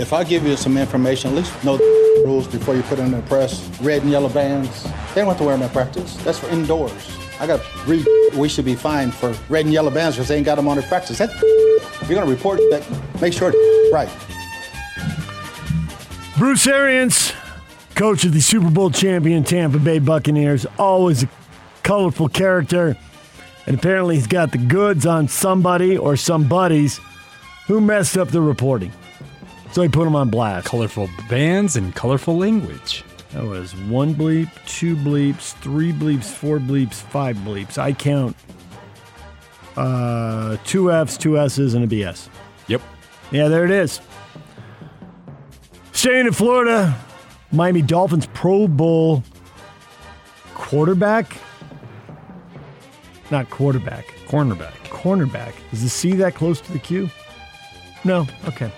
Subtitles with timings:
[0.00, 3.02] if I give you some information, at least know the rules before you put it
[3.02, 3.68] in the press.
[3.80, 6.16] Red and yellow bands, they don't have to wear them at practice.
[6.24, 7.18] That's for indoors.
[7.38, 8.06] I got to read.
[8.30, 10.76] We should be fined for red and yellow bands because they ain't got them on
[10.76, 11.20] their practice.
[11.20, 11.32] If
[12.08, 12.86] you're going to report that,
[13.20, 14.08] make sure it's right.
[16.38, 17.32] Bruce Arians,
[17.96, 21.28] coach of the Super Bowl champion Tampa Bay Buccaneers, always a
[21.82, 22.96] colorful character.
[23.66, 27.00] And apparently he's got the goods on somebody or some buddies
[27.66, 28.92] who messed up the reporting.
[29.72, 30.66] So he put him on blast.
[30.66, 33.04] Colorful bands and colorful language.
[33.32, 37.78] That was one bleep, two bleeps, three bleeps, four bleeps, five bleeps.
[37.78, 38.36] I count
[39.76, 42.28] uh, two F's, two S's, and a BS.
[42.66, 42.82] Yep.
[43.30, 44.00] Yeah, there it is.
[45.92, 46.98] Staying in Florida,
[47.52, 49.22] Miami Dolphins Pro Bowl
[50.54, 51.36] quarterback.
[53.30, 54.06] Not quarterback.
[54.26, 54.72] Cornerback.
[54.88, 55.54] Cornerback.
[55.72, 57.08] Is the C that close to the Q?
[58.04, 58.26] No.
[58.48, 58.72] Okay.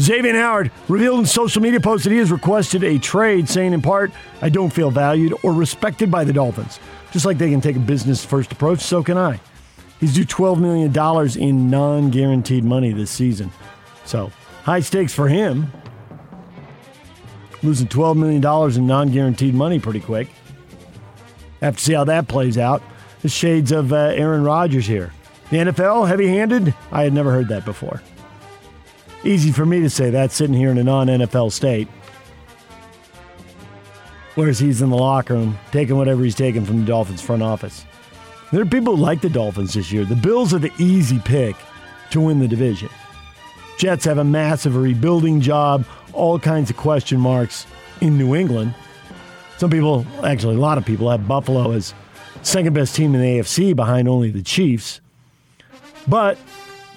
[0.00, 3.80] Xavier Howard revealed in social media posts that he has requested a trade, saying in
[3.80, 6.78] part, I don't feel valued or respected by the Dolphins.
[7.12, 9.40] Just like they can take a business first approach, so can I.
[10.00, 13.50] He's due $12 million in non guaranteed money this season.
[14.04, 14.30] So,
[14.64, 15.72] high stakes for him.
[17.62, 20.28] Losing $12 million in non guaranteed money pretty quick.
[21.62, 22.82] Have to see how that plays out.
[23.22, 25.14] The shades of uh, Aaron Rodgers here.
[25.50, 26.74] The NFL, heavy handed?
[26.92, 28.02] I had never heard that before.
[29.26, 31.88] Easy for me to say that sitting here in a non NFL state.
[34.36, 37.84] Whereas he's in the locker room taking whatever he's taking from the Dolphins front office.
[38.52, 40.04] There are people who like the Dolphins this year.
[40.04, 41.56] The Bills are the easy pick
[42.10, 42.88] to win the division.
[43.78, 47.66] Jets have a massive rebuilding job, all kinds of question marks
[48.00, 48.76] in New England.
[49.56, 51.94] Some people, actually, a lot of people, have Buffalo as
[52.42, 55.00] second best team in the AFC behind only the Chiefs.
[56.06, 56.38] But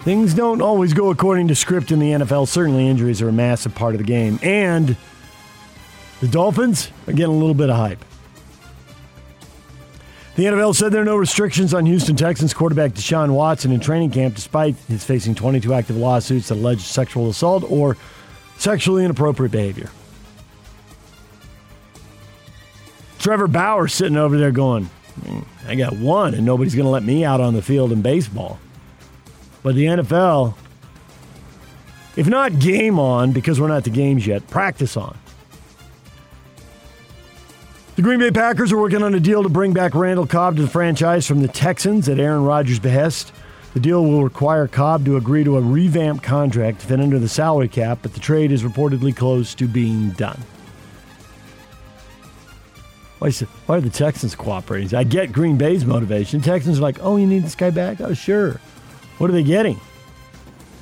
[0.01, 2.47] things don't always go according to script in the NFL.
[2.47, 4.39] Certainly, injuries are a massive part of the game.
[4.41, 4.95] And
[6.21, 8.03] the Dolphins are getting a little bit of hype.
[10.35, 14.11] The NFL said there are no restrictions on Houston Texans quarterback Deshaun Watson in training
[14.11, 17.97] camp, despite his facing 22 active lawsuits that allege sexual assault or
[18.57, 19.89] sexually inappropriate behavior.
[23.17, 27.03] Trevor Bauer sitting over there going, hmm, I got one, and nobody's going to let
[27.03, 28.59] me out on the field in baseball.
[29.69, 30.55] But the NFL,
[32.15, 35.15] if not game on, because we're not the games yet, practice on.
[37.95, 40.63] The Green Bay Packers are working on a deal to bring back Randall Cobb to
[40.63, 43.31] the franchise from the Texans at Aaron Rodgers' behest.
[43.75, 47.67] The deal will require Cobb to agree to a revamped contract fit under the salary
[47.67, 50.41] cap, but the trade is reportedly close to being done.
[53.19, 53.29] Why,
[53.67, 54.97] why are the Texans cooperating?
[54.97, 56.41] I get Green Bay's motivation.
[56.41, 58.01] Texans are like, oh, you need this guy back?
[58.01, 58.59] Oh, sure.
[59.19, 59.79] What are they getting?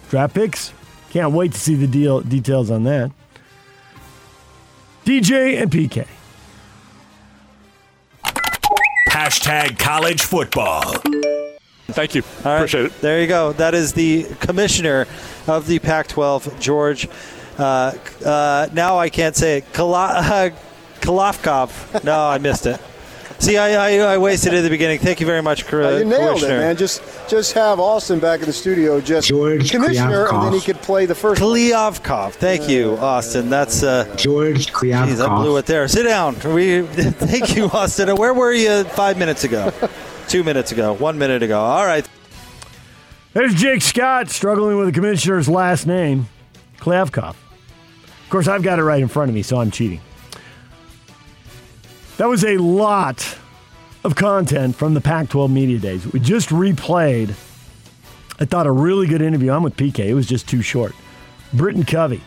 [0.10, 0.72] Draft picks?
[1.10, 3.12] Can't wait to see the deal details on that.
[5.06, 6.08] DJ and PK.
[9.10, 10.84] Hashtag college football.
[11.88, 12.22] Thank you.
[12.40, 13.02] All right, Appreciate it.
[13.02, 13.54] There you go.
[13.54, 15.08] That is the commissioner
[15.48, 17.08] of the Pac-12, George.
[17.58, 17.94] Uh,
[18.24, 19.74] uh, now I can't say it.
[19.74, 20.50] Kala- uh,
[21.00, 22.04] Kalafkov.
[22.04, 22.80] No, I missed it.
[23.40, 24.98] See, I, I, I wasted it at the beginning.
[25.00, 26.76] Thank you very much, Cor- Uh, you nailed it, man.
[26.76, 30.78] Just just have Austin back in the studio, just George commissioner, and then he could
[30.82, 31.40] play the first.
[31.42, 31.52] one.
[31.52, 32.34] Kliavkoff.
[32.34, 33.50] Thank you, Austin.
[33.50, 34.94] That's uh, George Jeez,
[35.24, 35.60] I blew Kliavkoff.
[35.60, 35.88] it there.
[35.88, 36.36] Sit down.
[36.54, 38.16] We thank you, Austin.
[38.16, 39.72] Where were you five minutes ago?
[40.28, 40.94] Two minutes ago.
[40.94, 41.60] One minute ago.
[41.60, 42.08] All right.
[43.34, 46.28] There's Jake Scott struggling with the commissioner's last name,
[46.80, 47.36] Kliavkoff.
[47.36, 50.02] Of course, I've got it right in front of me, so I'm cheating.
[52.18, 53.38] That was a lot
[54.04, 56.12] of content from the Pac 12 Media Days.
[56.12, 57.30] We just replayed,
[58.40, 59.52] I thought, a really good interview.
[59.52, 60.94] I'm with PK, it was just too short.
[61.54, 62.22] Britain Covey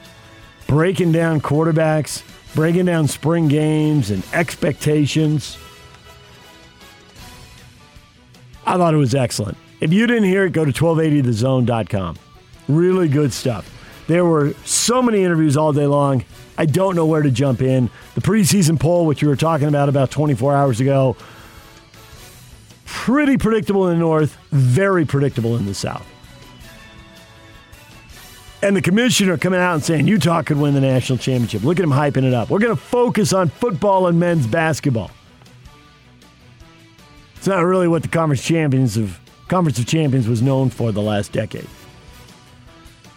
[0.69, 2.23] breaking down quarterbacks,
[2.55, 5.59] breaking down spring games and expectations.
[8.65, 9.59] I thought it was excellent.
[9.81, 12.17] If you didn't hear it, go to 1280thezone.com.
[12.69, 13.80] Really good stuff.
[14.11, 16.25] There were so many interviews all day long.
[16.59, 17.89] I don't know where to jump in.
[18.17, 21.17] The preseason poll, which you were talking about about 24 hours ago,
[22.85, 26.05] pretty predictable in the North, very predictable in the South.
[28.65, 31.63] And the commissioner coming out and saying Utah could win the national championship.
[31.63, 32.51] Look at him hyping it up.
[32.51, 35.13] We're going to focus on football and men's basketball.
[37.37, 41.01] It's not really what the conference champions of conference of champions was known for the
[41.01, 41.69] last decade.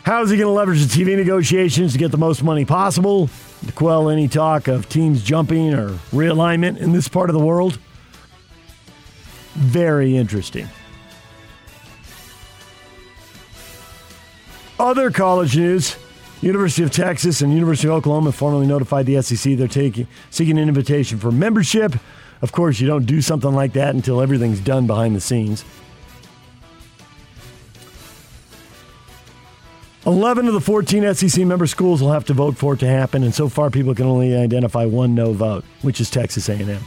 [0.03, 3.29] How is he going to leverage the TV negotiations to get the most money possible
[3.65, 7.79] to quell any talk of teams jumping or realignment in this part of the world?
[9.53, 10.67] Very interesting.
[14.77, 15.95] Other college news.
[16.41, 20.67] University of Texas and University of Oklahoma formally notified the SEC they're taking seeking an
[20.67, 21.95] invitation for membership.
[22.41, 25.63] Of course, you don't do something like that until everything's done behind the scenes.
[30.05, 33.23] 11 of the 14 SEC member schools will have to vote for it to happen,
[33.23, 36.69] and so far people can only identify one no vote, which is Texas A&M.
[36.69, 36.79] I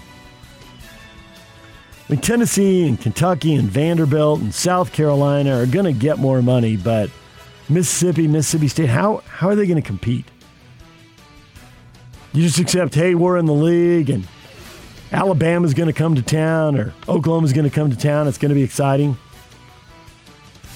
[2.12, 6.76] mean, Tennessee and Kentucky and Vanderbilt and South Carolina are going to get more money,
[6.76, 7.10] but
[7.70, 10.26] Mississippi, Mississippi State, how, how are they going to compete?
[12.32, 14.28] You just accept, hey, we're in the league and
[15.10, 18.28] Alabama's going to come to town or Oklahoma's going to come to town.
[18.28, 19.16] It's going to be exciting.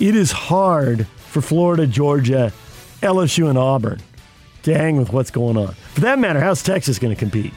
[0.00, 2.52] It is hard for Florida, Georgia,
[3.02, 4.00] LSU, and Auburn
[4.64, 5.74] to hang with what's going on.
[5.94, 7.54] For that matter, how's Texas going to compete?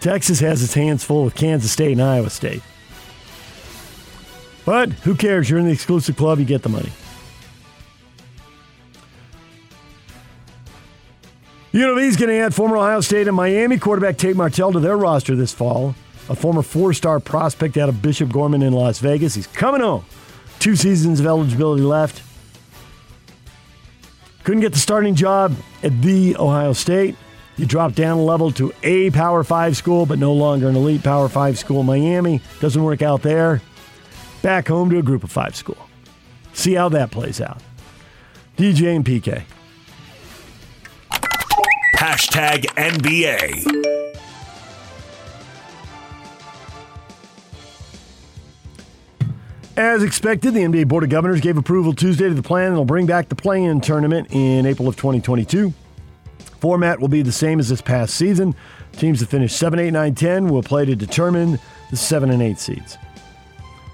[0.00, 2.62] Texas has its hands full with Kansas State and Iowa State.
[4.64, 5.48] But who cares?
[5.48, 6.90] You're in the exclusive club, you get the money.
[11.72, 14.96] UNLV is going to add former Ohio State and Miami quarterback Tate Martell to their
[14.96, 15.94] roster this fall.
[16.28, 19.34] A former four star prospect out of Bishop Gorman in Las Vegas.
[19.34, 20.04] He's coming home.
[20.58, 22.22] Two seasons of eligibility left.
[24.44, 27.16] Couldn't get the starting job at the Ohio State.
[27.56, 31.02] You drop down a level to a Power 5 school, but no longer an elite
[31.02, 31.82] Power 5 school.
[31.82, 33.60] Miami doesn't work out there.
[34.42, 35.88] Back home to a group of five school.
[36.52, 37.62] See how that plays out.
[38.56, 39.44] DJ and PK.
[41.96, 44.11] Hashtag NBA.
[49.76, 52.84] As expected, the NBA Board of Governors gave approval Tuesday to the plan that will
[52.84, 55.72] bring back the play in tournament in April of 2022.
[56.60, 58.54] Format will be the same as this past season.
[58.92, 61.58] Teams that finish 7, 8, 9, 10 will play to determine
[61.90, 62.98] the 7 and 8 seeds.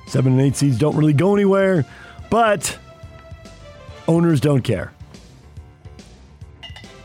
[0.08, 1.86] 7 and 8 seeds don't really go anywhere,
[2.28, 2.76] but
[4.08, 4.92] owners don't care.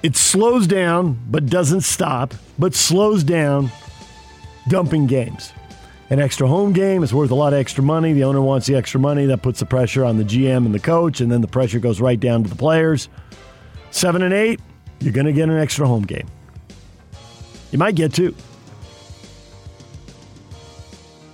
[0.02, 3.72] It slows down, but doesn't stop, but slows down
[4.68, 5.54] dumping games.
[6.10, 8.14] An extra home game is worth a lot of extra money.
[8.14, 9.26] The owner wants the extra money.
[9.26, 12.02] That puts the pressure on the GM and the coach, and then the pressure goes
[12.02, 13.10] right down to the players.
[13.92, 14.60] Seven and eight,
[15.00, 16.28] you're going to get an extra home game.
[17.72, 18.36] You might get two.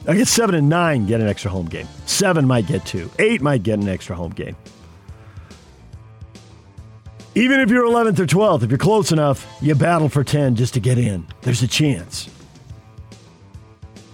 [0.08, 1.88] I guess seven and nine get an extra home game.
[2.06, 3.12] Seven might get two.
[3.20, 4.56] Eight might get an extra home game.
[7.36, 10.74] Even if you're 11th or 12th, if you're close enough, you battle for 10 just
[10.74, 11.28] to get in.
[11.42, 12.28] There's a chance.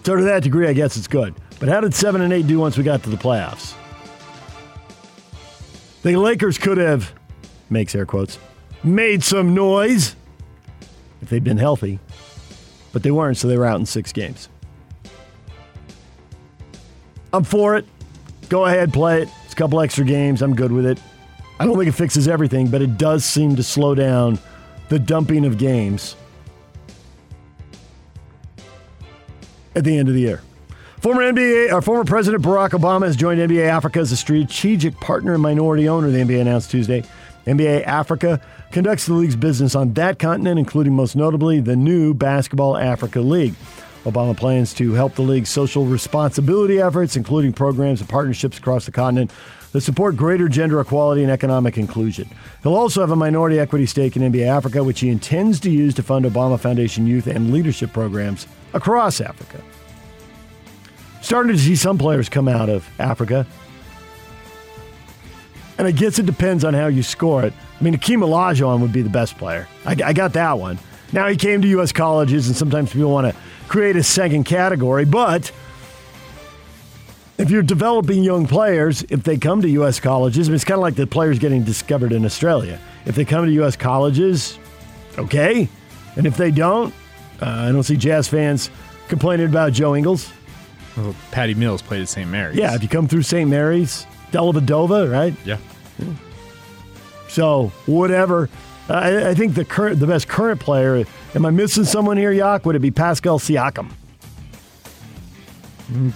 [0.05, 1.33] So to that degree, I guess it's good.
[1.59, 3.73] But how did seven and eight do once we got to the playoffs?
[6.03, 7.11] The Lakers could have,
[7.71, 8.37] makes air quotes,
[8.83, 10.15] made some noise
[11.23, 11.99] if they'd been healthy,
[12.93, 14.47] but they weren't, so they were out in six games.
[17.33, 17.87] I'm for it.
[18.47, 19.29] Go ahead, play it.
[19.45, 20.43] It's a couple extra games.
[20.43, 20.99] I'm good with it.
[21.59, 24.37] I don't think it fixes everything, but it does seem to slow down
[24.89, 26.15] the dumping of games
[29.75, 30.41] at the end of the year.
[30.99, 34.99] Former NBA, our uh, former President Barack Obama has joined NBA Africa as a strategic
[34.99, 36.09] partner and minority owner.
[36.09, 37.03] The NBA announced Tuesday.
[37.45, 38.41] NBA Africa
[38.71, 43.53] conducts the league's business on that continent, including most notably the new Basketball Africa League.
[44.03, 48.91] Obama plans to help the league's social responsibility efforts, including programs and partnerships across the
[48.91, 49.31] continent
[49.75, 52.29] that support greater gender equality and economic inclusion.
[52.63, 55.93] He'll also have a minority equity stake in NBA Africa, which he intends to use
[55.95, 59.61] to fund Obama Foundation youth and leadership programs across Africa.
[61.21, 63.45] Starting to see some players come out of Africa.
[65.77, 67.51] And I guess it depends on how you score it.
[67.77, 69.67] I mean, Akeem Olajuwon would be the best player.
[69.85, 70.79] I, I got that one.
[71.11, 71.91] Now he came to U.S.
[71.91, 75.03] colleges, and sometimes people want to create a second category.
[75.03, 75.51] But
[77.37, 79.99] if you're developing young players, if they come to U.S.
[79.99, 82.79] colleges, I mean, it's kind of like the players getting discovered in Australia.
[83.05, 83.75] If they come to U.S.
[83.75, 84.57] colleges,
[85.17, 85.67] okay.
[86.15, 86.93] And if they don't,
[87.41, 88.69] uh, I don't see Jazz fans
[89.07, 90.31] complaining about Joe Ingles.
[90.95, 92.29] Well, Patty Mills played at St.
[92.29, 92.57] Mary's.
[92.57, 93.49] Yeah, if you come through St.
[93.49, 95.33] Mary's, Dellavedova, right?
[95.45, 95.57] Yeah.
[97.27, 98.49] So whatever.
[98.87, 101.03] I, I think the current, the best current player.
[101.33, 102.65] Am I missing someone here, Yak?
[102.65, 103.91] Would it be Pascal Siakam?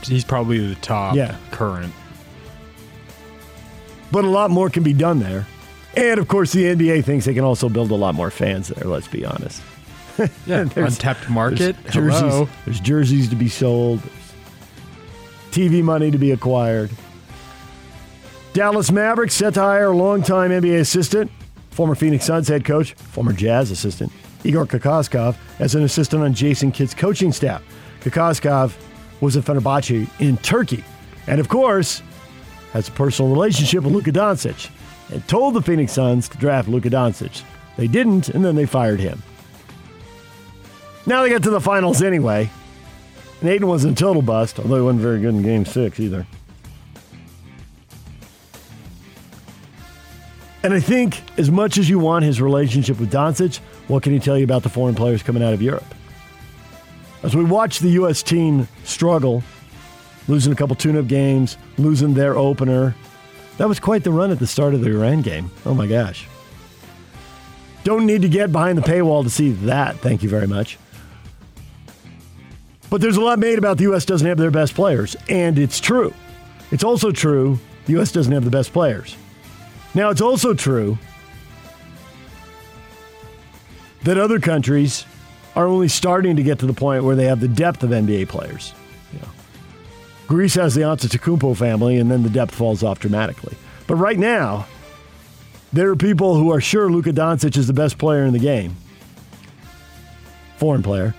[0.04, 1.36] He's probably the top Yeah.
[1.52, 1.94] current.
[4.12, 5.46] But a lot more can be done there.
[5.96, 8.86] And of course, the NBA thinks they can also build a lot more fans there,
[8.88, 9.62] let's be honest.
[10.46, 11.78] Yeah, There's- untapped market.
[11.84, 12.50] There's jerseys, Hello.
[12.66, 14.02] there's jerseys to be sold,
[15.52, 16.90] TV money to be acquired.
[18.52, 21.32] Dallas Mavericks set to hire longtime NBA assistant,
[21.70, 24.12] former Phoenix Suns head coach, former Jazz assistant,
[24.44, 27.64] Igor Kokoskov, as an assistant on Jason Kidd's coaching staff.
[28.02, 28.74] Kokoskov
[29.22, 30.84] was at Fenerbahce in Turkey,
[31.28, 32.02] and of course,
[32.74, 34.70] has a personal relationship with Luka Doncic,
[35.12, 37.44] and told the Phoenix Suns to draft Luka Doncic.
[37.78, 39.22] They didn't, and then they fired him.
[41.06, 42.50] Now they get to the finals anyway.
[43.42, 46.28] And Ayton wasn't a total bust, although he wasn't very good in game six either.
[50.62, 54.20] And I think as much as you want his relationship with Doncic, what can he
[54.20, 55.96] tell you about the foreign players coming out of Europe?
[57.22, 58.24] As we watch the U.S.
[58.24, 59.44] team struggle,
[60.28, 62.96] losing a couple tune-up games, losing their opener,
[63.58, 65.52] that was quite the run at the start of the Iran game.
[65.66, 66.28] Oh my gosh.
[67.84, 69.98] Don't need to get behind the paywall to see that.
[69.98, 70.78] Thank you very much.
[72.90, 74.06] But there's a lot made about the U.S.
[74.06, 76.14] doesn't have their best players, and it's true.
[76.72, 78.12] It's also true the U.S.
[78.12, 79.16] doesn't have the best players.
[79.94, 80.98] Now, it's also true
[84.04, 85.06] that other countries
[85.60, 88.30] are only starting to get to the point where they have the depth of NBA
[88.30, 88.74] players.
[90.26, 93.58] Greece has the Antetokounmpo family, and then the depth falls off dramatically.
[93.88, 94.68] But right now,
[95.74, 98.78] there are people who are sure Luka Doncic is the best player in the game.
[100.58, 101.16] Foreign player.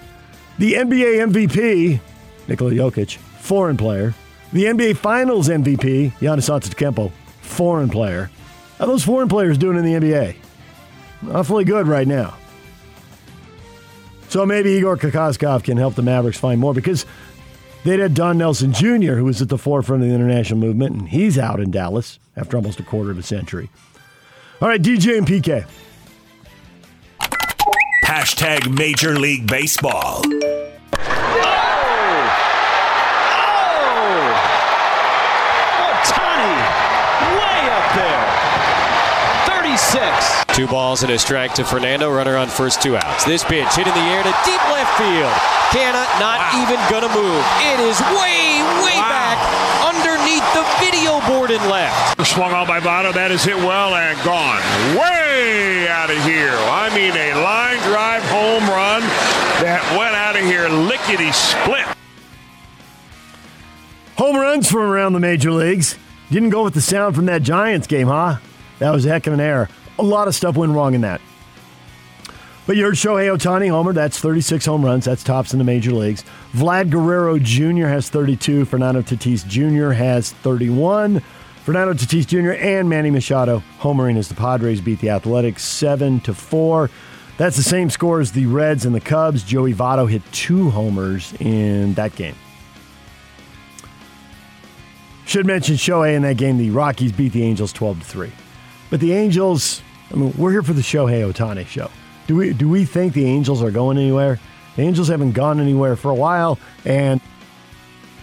[0.59, 2.01] The NBA MVP,
[2.47, 4.15] Nikola Jokic, foreign player.
[4.53, 7.11] The NBA Finals MVP, Giannis Antetokounmpo,
[7.43, 8.31] foreign player.
[8.79, 10.37] How are those foreign players doing in the NBA?
[11.33, 12.37] Awfully good right now.
[14.31, 17.05] So maybe Igor Kokoskov can help the Mavericks find more because
[17.83, 21.09] they'd had Don Nelson Jr., who was at the forefront of the international movement, and
[21.09, 23.69] he's out in Dallas after almost a quarter of a century.
[24.63, 25.67] All right, DJ and PK.
[28.05, 30.23] Hashtag Major League Baseball.
[35.83, 36.61] Otani,
[40.67, 40.67] way up there.
[40.67, 40.67] 36.
[40.67, 42.11] Two balls and a strike to Fernando.
[42.11, 43.25] Runner on first two outs.
[43.25, 45.33] This pitch hit in the air to deep left field.
[45.73, 47.45] Canna not even gonna move.
[47.65, 49.39] It is way, way back
[49.81, 52.27] underneath the video board and left.
[52.27, 53.13] Swung on by Votto.
[53.15, 54.61] That is hit well and gone.
[54.99, 56.53] Way out of here.
[56.69, 59.01] I mean, a line drive home run
[59.65, 61.87] that went out of here lickety split.
[64.17, 65.97] Home runs from around the major leagues.
[66.31, 68.37] Didn't go with the sound from that Giants game, huh?
[68.81, 69.69] That was a heck of an error.
[70.01, 71.21] A lot of stuff went wrong in that.
[72.67, 73.93] But you heard Shohei Otani homer.
[73.93, 75.05] That's 36 home runs.
[75.05, 76.25] That's tops in the major leagues.
[76.53, 77.87] Vlad Guerrero Jr.
[77.87, 78.65] has 32.
[78.65, 79.91] Fernando Tatis Jr.
[79.91, 81.21] has 31.
[81.65, 82.53] Fernando Tatis Jr.
[82.53, 86.89] and Manny Machado homering as the Padres beat the Athletics 7 to 4.
[87.37, 89.43] That's the same score as the Reds and the Cubs.
[89.43, 92.37] Joey Votto hit two homers in that game.
[95.27, 96.57] Should mention Shohei in that game.
[96.57, 98.33] The Rockies beat the Angels 12 to 3.
[98.91, 101.91] But the Angels, I mean, we're here for the Shohei Otani show.
[102.27, 104.39] Do we do we think the Angels are going anywhere?
[104.77, 107.21] The Angels haven't gone anywhere for a while, and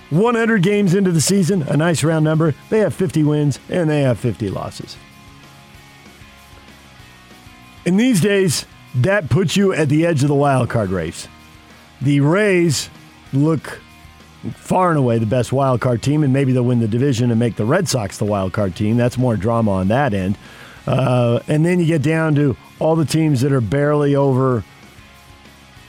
[0.10, 2.54] 100 games into the season, a nice round number.
[2.70, 4.96] They have 50 wins and they have 50 losses.
[7.86, 8.66] In these days,
[8.96, 11.28] that puts you at the edge of the wild card race.
[12.02, 12.90] The Rays
[13.34, 13.82] look
[14.56, 17.40] far and away the best wild card team, and maybe they'll win the division and
[17.40, 18.98] make the Red Sox the wild card team.
[18.98, 20.38] That's more drama on that end.
[20.88, 24.64] Uh, and then you get down to all the teams that are barely over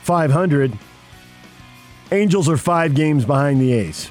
[0.02, 0.76] 500.
[2.10, 4.10] Angels are five games behind the A's,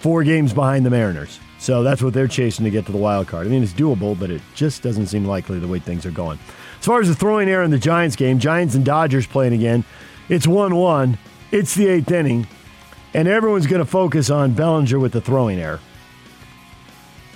[0.00, 1.38] four games behind the Mariners.
[1.58, 3.46] So that's what they're chasing to get to the wild card.
[3.46, 6.38] I mean, it's doable, but it just doesn't seem likely the way things are going.
[6.78, 9.84] As far as the throwing error in the Giants game, Giants and Dodgers playing again.
[10.28, 11.18] It's 1 1.
[11.52, 12.46] It's the eighth inning
[13.16, 15.80] and everyone's going to focus on Bellinger with the throwing error.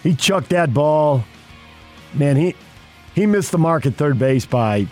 [0.02, 1.24] He chucked that ball.
[2.14, 2.54] Man, he
[3.14, 4.86] he missed the mark at third base by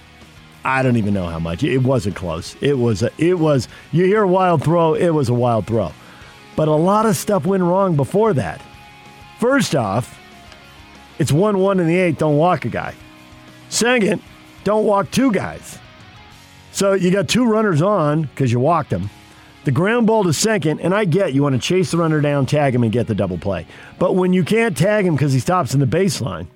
[0.64, 1.62] I don't even know how much.
[1.62, 2.56] It wasn't close.
[2.60, 5.92] It was a, it was you hear a wild throw, it was a wild throw.
[6.56, 8.60] But a lot of stuff went wrong before that.
[9.38, 10.18] First off,
[11.18, 12.94] it's 1-1 in the 8th, don't walk a guy.
[13.68, 14.22] Second,
[14.64, 15.78] don't walk two guys.
[16.72, 19.10] So you got two runners on because you walked them.
[19.64, 22.46] The ground ball to second, and I get you want to chase the runner down,
[22.46, 23.66] tag him, and get the double play.
[23.98, 26.46] But when you can't tag him because he stops in the baseline,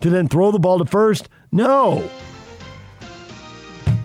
[0.00, 2.08] to then throw the ball to first, no.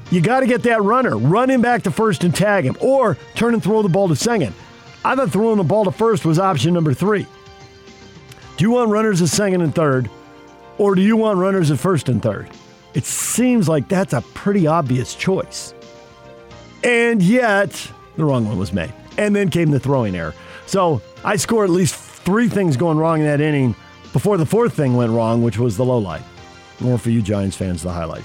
[0.09, 3.17] You got to get that runner, run him back to first and tag him, or
[3.35, 4.53] turn and throw the ball to second.
[5.05, 7.25] I thought throwing the ball to first was option number three.
[8.57, 10.09] Do you want runners at second and third,
[10.77, 12.49] Or do you want runners at first and third?
[12.95, 15.75] It seems like that's a pretty obvious choice.
[16.83, 17.69] And yet,
[18.15, 18.91] the wrong one was made.
[19.17, 20.33] And then came the throwing error.
[20.65, 23.75] So I score at least three things going wrong in that inning
[24.13, 26.23] before the fourth thing went wrong, which was the low light.
[26.79, 28.23] More for you Giants fans, the highlight.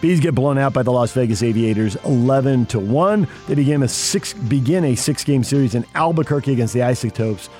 [0.00, 3.28] Bees get blown out by the Las Vegas Aviators 11 to 1.
[3.46, 7.50] They begin a six begin a six-game series in Albuquerque against the Isotopes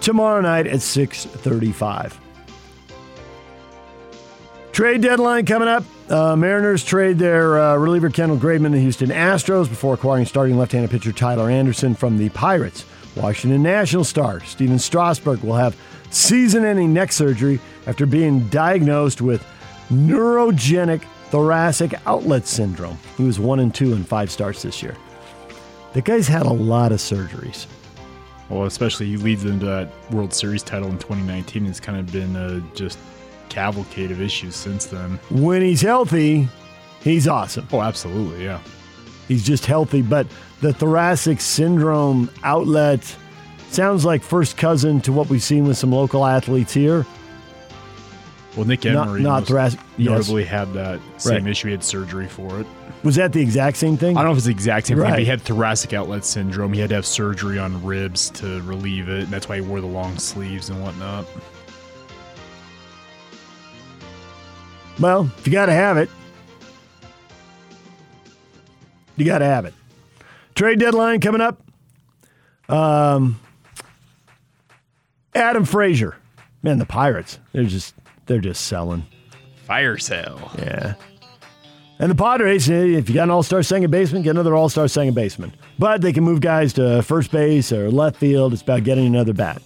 [0.00, 2.18] tomorrow night at 6:35.
[4.72, 5.84] Trade deadline coming up.
[6.08, 10.56] Uh, Mariners trade their uh, reliever Kendall Graveman to the Houston Astros before acquiring starting
[10.56, 12.86] left-handed pitcher Tyler Anderson from the Pirates.
[13.16, 15.76] Washington National star Stephen Strasburg will have
[16.10, 19.46] season-ending neck surgery after being diagnosed with
[19.90, 22.98] neurogenic thoracic outlet syndrome.
[23.16, 24.96] He was one and two in five starts this year.
[25.92, 27.66] The guy's had a lot of surgeries.
[28.48, 31.66] Well, especially he leads them to that World Series title in 2019.
[31.66, 32.98] It's kind of been a just
[33.48, 35.20] cavalcade of issues since then.
[35.30, 36.48] When he's healthy,
[37.00, 37.68] he's awesome.
[37.72, 38.60] Oh, absolutely, yeah.
[39.28, 40.26] He's just healthy, but
[40.60, 43.16] the thoracic syndrome outlet
[43.74, 47.06] sounds like first cousin to what we've seen with some local athletes here.
[48.56, 50.10] Well, Nick Not- Emery not most thoracic- yes.
[50.10, 51.50] notably had that same Right.
[51.52, 51.68] issue.
[51.68, 52.66] He had surgery for it.
[53.04, 54.16] Was that the exact same thing?
[54.16, 56.72] I don't know if it's the exact same thing, but he had thoracic outlet syndrome.
[56.72, 59.80] He had to have surgery on ribs to relieve it, and that's why he wore
[59.80, 61.24] the long sleeves and whatnot.
[64.98, 66.10] Well, if you got to have it,
[69.16, 69.74] you got to have it.
[70.54, 71.62] Trade deadline coming up.
[72.68, 73.40] Um,
[75.34, 76.16] Adam Frazier,
[76.62, 77.94] man, the Pirates, they're just
[78.26, 79.04] they're just selling.
[79.64, 80.50] Fire sale.
[80.58, 80.94] Yeah.
[81.98, 85.14] And the Padres, eh, if you got an all-star second baseman, get another all-star second
[85.14, 85.52] baseman.
[85.78, 88.54] But they can move guys to first base or left field.
[88.54, 89.60] It's about getting another bat.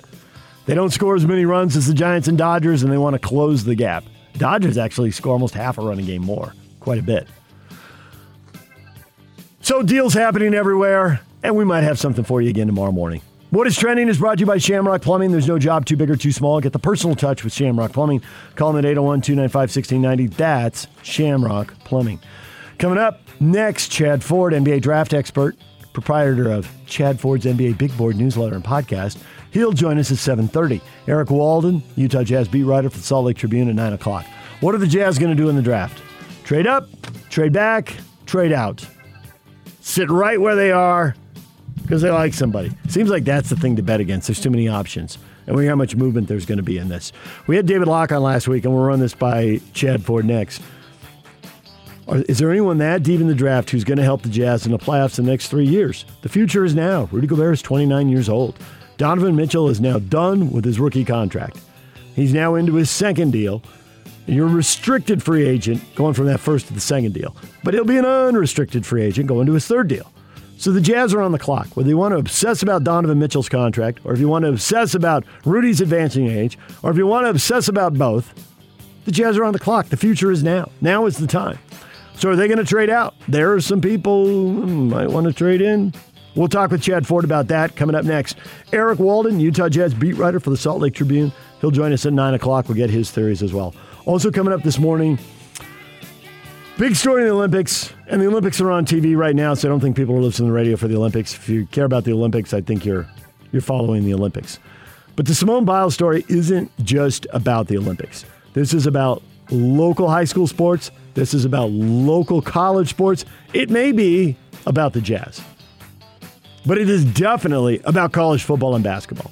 [0.66, 3.20] They don't score as many runs as the Giants and Dodgers, and they want to
[3.20, 4.04] close the gap.
[4.36, 7.28] Dodgers actually score almost half a run a game more, quite a bit.
[9.60, 13.22] So deals happening everywhere, and we might have something for you again tomorrow morning.
[13.54, 15.30] What is trending is brought to you by Shamrock Plumbing.
[15.30, 16.60] There's no job too big or too small.
[16.60, 18.20] Get the personal touch with Shamrock Plumbing.
[18.56, 20.26] Call them at 801 295 1690.
[20.36, 22.18] That's Shamrock Plumbing.
[22.80, 25.56] Coming up next, Chad Ford, NBA draft expert,
[25.92, 29.22] proprietor of Chad Ford's NBA Big Board newsletter and podcast.
[29.52, 30.80] He'll join us at 7.30.
[31.06, 34.26] Eric Walden, Utah Jazz beat writer for the Salt Lake Tribune at 9 o'clock.
[34.62, 36.02] What are the Jazz going to do in the draft?
[36.42, 36.88] Trade up,
[37.30, 37.94] trade back,
[38.26, 38.84] trade out.
[39.80, 41.14] Sit right where they are
[41.82, 42.72] because they like somebody.
[42.88, 44.28] Seems like that's the thing to bet against.
[44.28, 45.18] There's too many options.
[45.46, 47.12] And we hear how much movement there's going to be in this.
[47.46, 50.62] We had David Locke on last week, and we'll run this by Chad Ford next.
[52.08, 54.72] Is there anyone that deep in the draft who's going to help the Jazz in
[54.72, 56.04] the playoffs in the next three years?
[56.22, 57.08] The future is now.
[57.10, 58.58] Rudy Gobert is 29 years old.
[58.96, 61.58] Donovan Mitchell is now done with his rookie contract.
[62.14, 63.62] He's now into his second deal.
[64.26, 67.36] You're a restricted free agent going from that first to the second deal.
[67.62, 70.10] But he'll be an unrestricted free agent going to his third deal.
[70.56, 71.76] So the Jazz are on the clock.
[71.76, 74.94] Whether you want to obsess about Donovan Mitchell's contract, or if you want to obsess
[74.94, 78.32] about Rudy's advancing age, or if you want to obsess about both,
[79.04, 79.88] the Jazz are on the clock.
[79.88, 80.70] The future is now.
[80.80, 81.58] Now is the time.
[82.16, 83.14] So are they going to trade out?
[83.28, 85.92] There are some people who might want to trade in.
[86.36, 88.36] We'll talk with Chad Ford about that coming up next.
[88.72, 91.32] Eric Walden, Utah Jazz beat writer for the Salt Lake Tribune.
[91.60, 92.68] He'll join us at 9 o'clock.
[92.68, 93.74] We'll get his theories as well.
[94.06, 95.18] Also coming up this morning,
[96.78, 97.92] big story in the Olympics.
[98.06, 100.48] And the Olympics are on TV right now, so I don't think people are listening
[100.48, 101.34] to the radio for the Olympics.
[101.34, 103.08] If you care about the Olympics, I think you're
[103.52, 104.58] you're following the Olympics.
[105.16, 108.24] But the Simone Biles story isn't just about the Olympics.
[108.52, 110.90] This is about local high school sports.
[111.14, 113.24] This is about local college sports.
[113.52, 115.40] It may be about the Jazz.
[116.66, 119.30] But it is definitely about college football and basketball.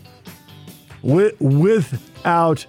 [1.03, 2.65] With, without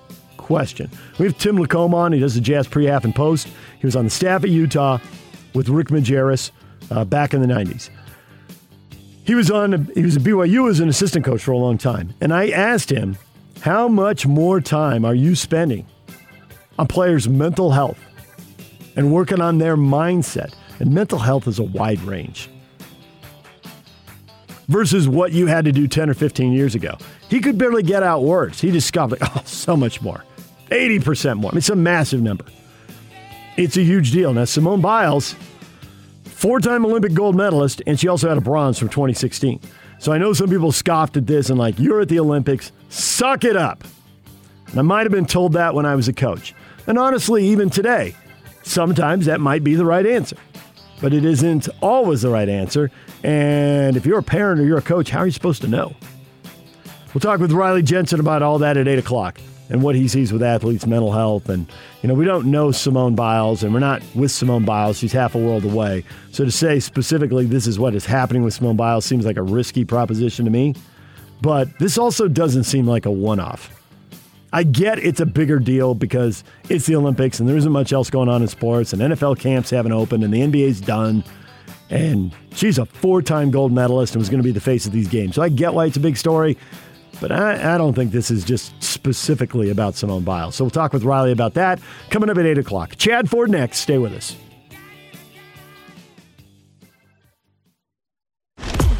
[0.54, 0.88] question.
[1.18, 2.13] We have Tim LaComb on.
[2.13, 3.48] He does the Jazz pre, half, and post.
[3.80, 5.00] He was on the staff at Utah
[5.56, 6.52] with Rick Majerus
[6.92, 7.89] uh, back in the 90s.
[9.24, 9.89] He was on.
[9.96, 12.92] He was at BYU as an assistant coach for a long time, and I asked
[12.92, 13.18] him,
[13.62, 15.88] "How much more time are you spending
[16.78, 17.98] on players' mental health
[18.96, 22.48] and working on their mindset?" And mental health is a wide range
[24.68, 26.98] versus what you had to do 10 or 15 years ago.
[27.30, 28.62] He could barely get out words.
[28.62, 30.24] He like, "Oh, so much more,
[30.74, 32.46] 80% more." I mean, it's a massive number.
[33.56, 34.34] It's a huge deal.
[34.34, 35.36] Now, Simone Biles
[36.44, 39.62] four time Olympic gold medalist, and she also had a bronze from 2016.
[40.00, 43.46] So I know some people scoffed at this and, like, you're at the Olympics, suck
[43.46, 43.86] it up.
[44.68, 46.54] And I might have been told that when I was a coach.
[46.86, 48.14] And honestly, even today,
[48.64, 50.36] sometimes that might be the right answer.
[51.00, 52.92] But it isn't always the right answer.
[53.24, 55.96] And if you're a parent or you're a coach, how are you supposed to know?
[57.14, 59.40] We'll talk with Riley Jensen about all that at 8 o'clock.
[59.74, 61.50] And what he sees with athletes' mental health.
[61.50, 61.66] And,
[62.04, 65.00] you know, we don't know Simone Biles, and we're not with Simone Biles.
[65.00, 66.06] She's half a world away.
[66.32, 69.42] So to say specifically this is what is happening with Simone Biles seems like a
[69.42, 70.76] risky proposition to me.
[71.42, 73.72] But this also doesn't seem like a one off.
[74.54, 78.12] I get it's a bigger deal because it's the Olympics and there isn't much else
[78.12, 81.24] going on in sports, and NFL camps haven't opened, and the NBA's done.
[81.90, 84.92] And she's a four time gold medalist and was going to be the face of
[84.92, 85.34] these games.
[85.34, 86.58] So I get why it's a big story.
[87.19, 90.56] But I, I, don't think this is just specifically about Simone Biles.
[90.56, 92.95] So we'll talk with Riley about that coming up at 8 o'clock.
[92.97, 93.80] Chad Ford next.
[93.80, 94.36] Stay with us.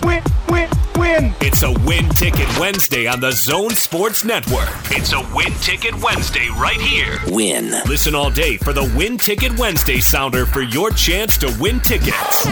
[0.04, 1.34] Win, win, win.
[1.41, 4.69] It's a Win Ticket Wednesday on the Zone Sports Network.
[4.91, 7.17] It's a Win Ticket Wednesday right here.
[7.28, 7.71] Win.
[7.88, 12.45] Listen all day for the Win Ticket Wednesday sounder for your chance to win tickets.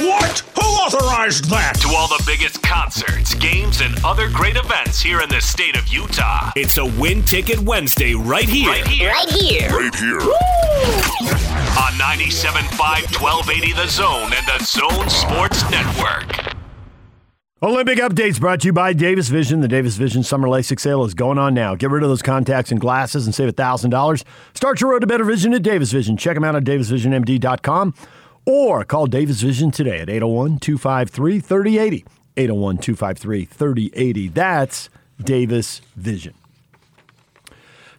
[0.00, 0.55] What?
[0.86, 1.80] Who authorized that?
[1.80, 5.88] To all the biggest concerts, games, and other great events here in the state of
[5.88, 6.52] Utah.
[6.54, 8.70] It's a Win Ticket Wednesday right here.
[8.70, 9.10] Right here.
[9.10, 9.68] Right here.
[9.70, 10.20] Right here.
[11.74, 16.54] On 97.5 1280 The Zone and the Zone Sports Network.
[17.62, 19.62] Olympic updates brought to you by Davis Vision.
[19.62, 21.74] The Davis Vision Summer LASIK sale is going on now.
[21.74, 24.22] Get rid of those contacts and glasses and save $1,000.
[24.54, 26.16] Start your road to better vision at Davis Vision.
[26.16, 27.94] Check them out at davisvisionmd.com
[28.46, 32.04] or call Davis Vision today at 801 253 3080.
[32.38, 34.28] 801 253 3080.
[34.28, 34.88] That's
[35.22, 36.34] Davis Vision.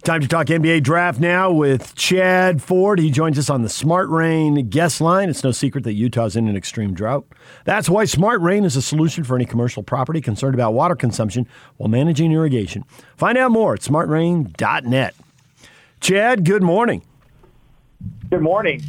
[0.03, 2.97] Time to talk NBA draft now with Chad Ford.
[2.97, 5.29] He joins us on the Smart Rain guest line.
[5.29, 7.25] It's no secret that Utah's in an extreme drought.
[7.65, 11.45] That's why Smart Rain is a solution for any commercial property concerned about water consumption
[11.75, 12.85] while managing irrigation.
[13.17, 15.15] Find out more at smartrain.net.
[15.99, 17.03] Chad, good morning.
[18.29, 18.81] Good morning.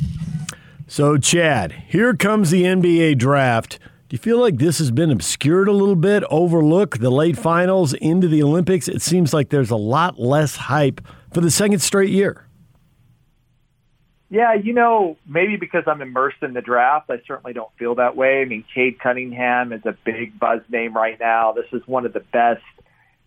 [0.90, 3.78] So, Chad, here comes the NBA draft.
[4.08, 7.92] Do you feel like this has been obscured a little bit, overlooked the late finals
[7.92, 8.88] into the Olympics?
[8.88, 12.48] It seems like there's a lot less hype for the second straight year.
[14.30, 18.16] Yeah, you know, maybe because I'm immersed in the draft, I certainly don't feel that
[18.16, 18.40] way.
[18.40, 21.52] I mean, Cade Cunningham is a big buzz name right now.
[21.52, 22.62] This is one of the best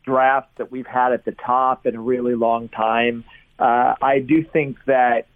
[0.04, 3.24] drafts that we've had at the top in a really long time.
[3.60, 5.28] Uh, I do think that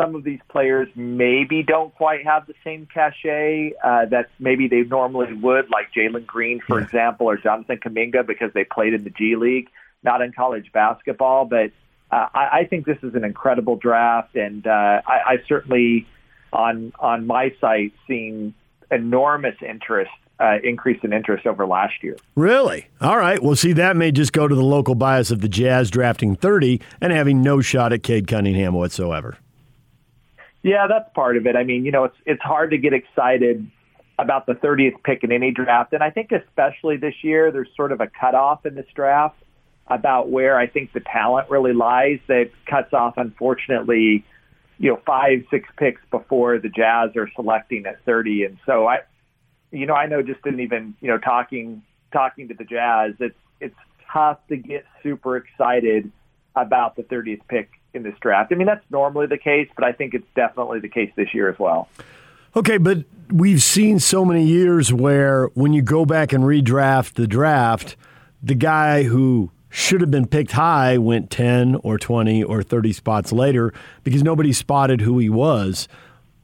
[0.00, 4.82] some of these players maybe don't quite have the same cachet uh, that maybe they
[4.82, 6.86] normally would, like Jalen Green, for yeah.
[6.86, 9.68] example, or Jonathan Kuminga, because they played in the G League,
[10.02, 11.44] not in college basketball.
[11.44, 11.72] But
[12.10, 16.06] uh, I, I think this is an incredible draft, and uh, I, I certainly
[16.52, 18.54] on on my site seen
[18.90, 20.10] enormous interest
[20.40, 22.16] uh, increase in interest over last year.
[22.34, 22.88] Really?
[23.00, 23.42] All right.
[23.42, 26.80] Well, see, that may just go to the local bias of the Jazz drafting 30
[27.00, 29.36] and having no shot at Cade Cunningham whatsoever.
[30.62, 31.56] Yeah, that's part of it.
[31.56, 33.70] I mean, you know, it's it's hard to get excited
[34.18, 37.92] about the 30th pick in any draft, and I think especially this year, there's sort
[37.92, 39.36] of a cutoff in this draft
[39.86, 42.18] about where I think the talent really lies.
[42.28, 44.24] That cuts off, unfortunately,
[44.78, 48.98] you know, five, six picks before the Jazz are selecting at 30, and so I,
[49.70, 53.34] you know, I know just in even you know talking talking to the Jazz, it's
[53.60, 53.76] it's
[54.12, 56.12] tough to get super excited
[56.54, 58.52] about the 30th pick in this draft.
[58.52, 61.50] I mean, that's normally the case, but I think it's definitely the case this year
[61.50, 61.88] as well.
[62.56, 67.26] Okay, but we've seen so many years where when you go back and redraft the
[67.26, 67.96] draft,
[68.42, 73.32] the guy who should have been picked high went 10 or 20 or 30 spots
[73.32, 73.72] later
[74.02, 75.86] because nobody spotted who he was.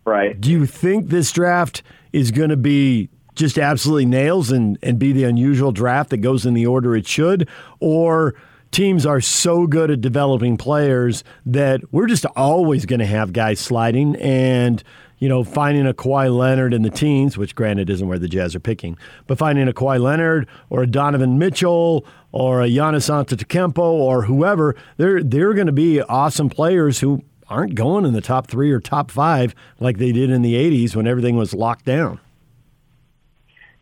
[0.05, 0.41] Right.
[0.41, 1.83] Do you think this draft
[2.13, 6.47] is going to be just absolutely nails and, and be the unusual draft that goes
[6.47, 7.49] in the order it should?
[7.81, 8.35] Or
[8.77, 13.59] teams are so good at developing players that we're just always going to have guys
[13.59, 14.85] sliding and
[15.19, 18.55] you know, finding a Kawhi Leonard in the teens, which granted isn't where the Jazz
[18.55, 23.79] are picking, but finding a Kawhi Leonard or a Donovan Mitchell or a Giannis Antetokounmpo
[23.79, 28.47] or whoever, they're they're going to be awesome players who aren't going in the top
[28.47, 32.21] three or top five like they did in the '80s when everything was locked down.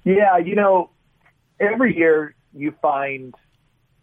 [0.04, 0.90] Yeah, you know,
[1.58, 3.34] every year you find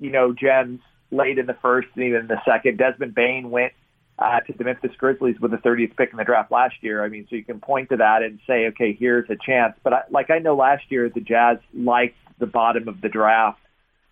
[0.01, 2.77] you know, gems late in the first and even in the second.
[2.77, 3.71] Desmond Bane went
[4.17, 7.03] uh, to the Memphis Grizzlies with the 30th pick in the draft last year.
[7.03, 9.75] I mean, so you can point to that and say, okay, here's a chance.
[9.83, 13.59] But I, like I know last year, the Jazz liked the bottom of the draft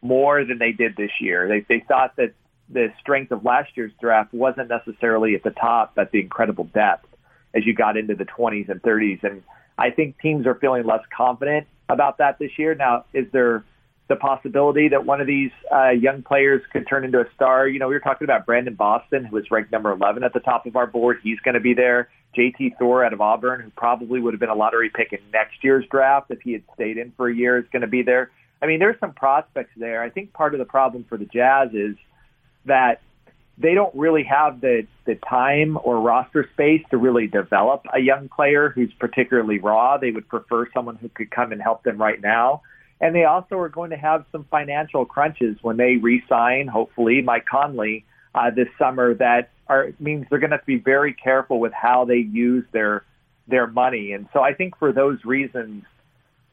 [0.01, 1.47] more than they did this year.
[1.47, 2.33] They they thought that
[2.69, 7.07] the strength of last year's draft wasn't necessarily at the top, but the incredible depth
[7.55, 9.23] as you got into the 20s and 30s.
[9.23, 9.41] And
[9.77, 12.75] I think teams are feeling less confident about that this year.
[12.75, 13.63] Now, is there
[14.09, 17.67] the possibility that one of these uh, young players could turn into a star.
[17.67, 20.39] You know, we were talking about Brandon Boston, who was ranked number 11 at the
[20.39, 21.19] top of our board.
[21.23, 22.09] He's going to be there.
[22.35, 25.63] JT Thor out of Auburn, who probably would have been a lottery pick in next
[25.63, 28.31] year's draft if he had stayed in for a year, is going to be there.
[28.61, 30.01] I mean, there's some prospects there.
[30.01, 31.95] I think part of the problem for the Jazz is
[32.65, 33.01] that
[33.57, 38.29] they don't really have the, the time or roster space to really develop a young
[38.29, 39.97] player who's particularly raw.
[39.97, 42.61] They would prefer someone who could come and help them right now.
[43.01, 47.45] And they also are going to have some financial crunches when they re-sign, hopefully, Mike
[47.45, 49.13] Conley uh, this summer.
[49.13, 52.65] That are means they're going to have to be very careful with how they use
[52.73, 53.05] their
[53.47, 54.11] their money.
[54.11, 55.83] And so I think for those reasons,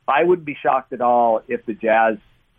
[0.09, 2.19] I wouldn't be shocked at all if the Jazz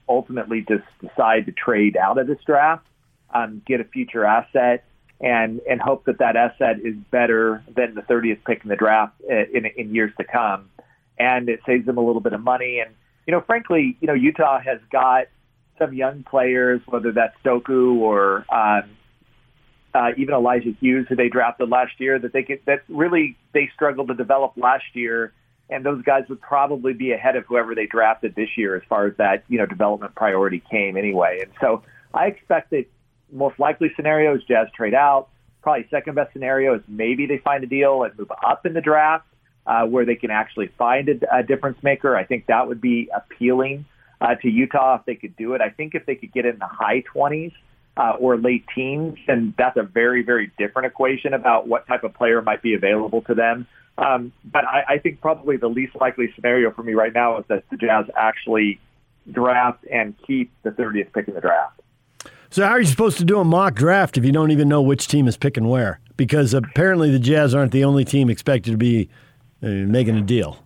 [0.09, 2.85] ultimately just decide to trade out of this draft,
[3.33, 4.83] um, get a future asset,
[5.19, 9.13] and and hope that that asset is better than the 30th pick in the draft
[9.29, 10.69] uh, in, in years to come,
[11.17, 12.79] and it saves them a little bit of money.
[12.85, 12.95] And
[13.27, 15.25] you know, frankly, you know, Utah has got
[15.77, 18.89] some young players, whether that's Doku or um,
[19.93, 23.69] uh, even Elijah Hughes, who they drafted last year, that they could, that really they
[23.75, 25.33] struggled to develop last year,
[25.69, 29.05] and those guys would probably be ahead of whoever they drafted this year as far
[29.05, 31.39] as that you know development priority came anyway.
[31.41, 32.85] And so I expect that
[33.31, 35.27] most likely scenario is Jazz trade out.
[35.61, 38.79] Probably second best scenario is maybe they find a deal and move up in the
[38.79, 39.25] draft
[39.67, 42.15] uh, where they can actually find a, a difference maker.
[42.15, 43.85] I think that would be appealing
[44.21, 45.61] uh, to Utah if they could do it.
[45.61, 47.51] I think if they could get in the high 20s
[47.97, 52.13] uh, or late teens, then that's a very, very different equation about what type of
[52.13, 53.67] player might be available to them.
[53.97, 57.45] Um, but I, I think probably the least likely scenario for me right now is
[57.49, 58.79] that the Jazz actually
[59.31, 61.81] draft and keep the 30th pick in the draft.
[62.49, 64.81] So how are you supposed to do a mock draft if you don't even know
[64.81, 65.99] which team is picking where?
[66.15, 69.09] Because apparently the Jazz aren't the only team expected to be
[69.61, 70.63] making a deal.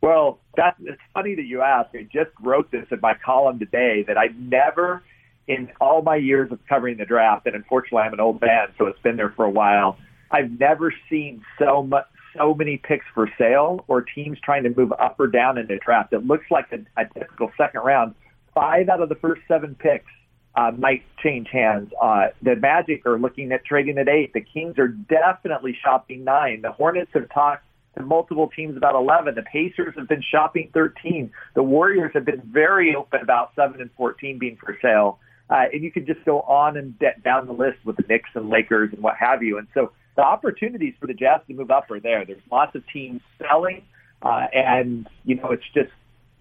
[0.00, 1.90] Well, that's it's funny that you ask.
[1.94, 5.02] I just wrote this in my column today that I never,
[5.48, 8.86] in all my years of covering the draft, and unfortunately I'm an old man, so
[8.86, 9.96] it's been there for a while.
[10.30, 14.92] I've never seen so much, so many picks for sale or teams trying to move
[14.92, 16.12] up or down in the draft.
[16.12, 18.14] It looks like a, a typical second round.
[18.54, 20.10] Five out of the first seven picks
[20.54, 21.90] uh, might change hands.
[22.00, 24.32] Uh, the Magic are looking at trading at eight.
[24.32, 26.62] The Kings are definitely shopping nine.
[26.62, 27.64] The Hornets have talked
[27.96, 29.34] to multiple teams about 11.
[29.34, 31.30] The Pacers have been shopping 13.
[31.54, 35.18] The Warriors have been very open about 7 and 14 being for sale.
[35.50, 38.30] Uh, and you could just go on and de- down the list with the Knicks
[38.34, 39.58] and Lakers and what have you.
[39.58, 42.24] And so the opportunities for the Jazz to move up are there.
[42.24, 43.82] There's lots of teams selling,
[44.22, 45.90] uh, and you know it's just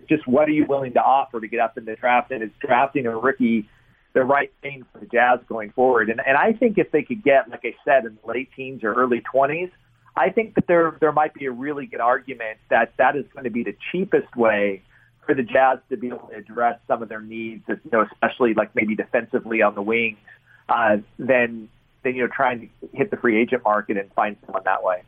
[0.08, 2.32] just what are you willing to offer to get up in the draft?
[2.32, 3.68] And is drafting a rookie
[4.14, 6.10] the right thing for the Jazz going forward?
[6.10, 8.84] And and I think if they could get, like I said, in the late teens
[8.84, 9.72] or early 20s,
[10.16, 13.46] I think that there there might be a really good argument that that is going
[13.46, 14.82] to be the cheapest way
[15.26, 18.54] for the Jazz to be able to address some of their needs, you know, especially
[18.54, 20.18] like maybe defensively on the wings,
[20.70, 21.70] uh, than
[22.04, 25.02] than you know trying to hit the free agent market and find someone that way.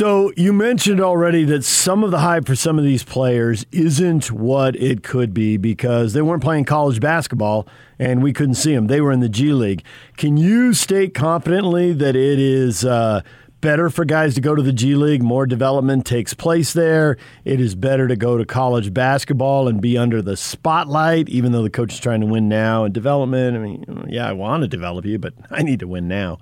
[0.00, 4.32] So you mentioned already that some of the hype for some of these players isn't
[4.32, 8.86] what it could be because they weren't playing college basketball and we couldn't see them.
[8.86, 9.84] They were in the G League.
[10.16, 13.20] Can you state confidently that it is uh,
[13.60, 15.22] better for guys to go to the G League?
[15.22, 17.18] More development takes place there.
[17.44, 21.62] It is better to go to college basketball and be under the spotlight, even though
[21.62, 23.54] the coach is trying to win now and development.
[23.54, 26.38] I mean, yeah, I want to develop you, but I need to win now.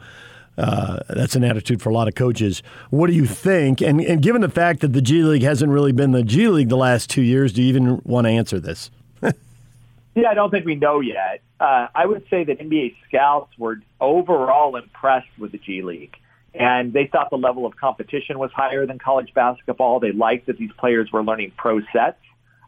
[0.58, 2.64] Uh, that's an attitude for a lot of coaches.
[2.90, 3.80] What do you think?
[3.80, 6.68] And, and given the fact that the G League hasn't really been the G League
[6.68, 8.90] the last two years, do you even want to answer this?
[9.22, 11.42] yeah, I don't think we know yet.
[11.60, 16.16] Uh, I would say that NBA scouts were overall impressed with the G League.
[16.54, 20.00] And they thought the level of competition was higher than college basketball.
[20.00, 22.18] They liked that these players were learning pro sets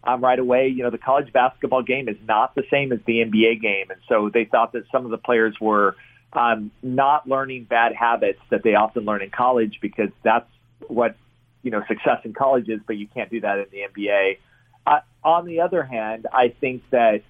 [0.05, 0.69] um, right away.
[0.69, 3.91] You know, the college basketball game is not the same as the NBA game.
[3.91, 5.97] And so they thought that some of the players were
[6.33, 10.49] um, not learning bad habits that they often learn in college because that's
[10.87, 11.17] what
[11.63, 14.39] you know success in college is, but you can't do that in the NBA.
[14.87, 17.23] Uh, on the other hand, I think that,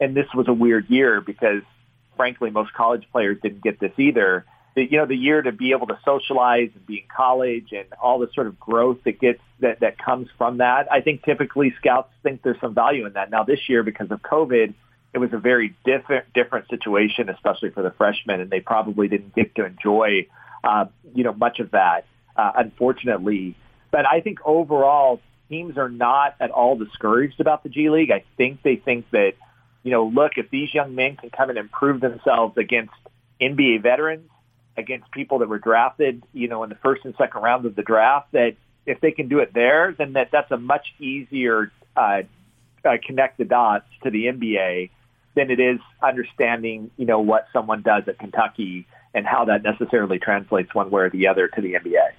[0.00, 1.62] and this was a weird year because,
[2.16, 4.44] frankly, most college players didn't get this either.
[4.76, 7.86] That you know, the year to be able to socialize and be in college and
[8.00, 10.92] all the sort of growth that gets that that comes from that.
[10.92, 13.30] I think typically scouts think there's some value in that.
[13.30, 14.74] Now this year, because of COVID,
[15.14, 19.34] it was a very different different situation, especially for the freshmen, and they probably didn't
[19.34, 20.26] get to enjoy,
[20.64, 22.04] uh, you know, much of that,
[22.36, 23.54] uh, unfortunately.
[23.92, 28.10] But I think overall, teams are not at all discouraged about the G League.
[28.10, 29.34] I think they think that,
[29.84, 32.92] you know, look, if these young men can come and improve themselves against
[33.40, 34.28] NBA veterans,
[34.76, 37.82] against people that were drafted, you know, in the first and second round of the
[37.82, 42.22] draft, that if they can do it there, then that that's a much easier uh,
[42.84, 44.90] uh, connect the dots to the NBA
[45.34, 50.18] than it is understanding, you know, what someone does at Kentucky and how that necessarily
[50.18, 52.10] translates one way or the other to the NBA.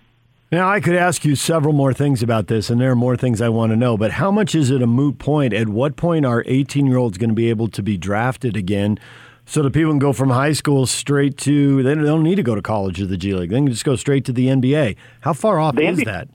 [0.52, 3.42] Now, I could ask you several more things about this, and there are more things
[3.42, 5.54] I want to know, but how much is it a moot point?
[5.54, 9.00] At what point are 18 year olds going to be able to be drafted again
[9.46, 12.56] so that people can go from high school straight to, they don't need to go
[12.56, 13.50] to college or the G League.
[13.50, 14.96] They can just go straight to the NBA.
[15.22, 16.30] How far off The is NBA that?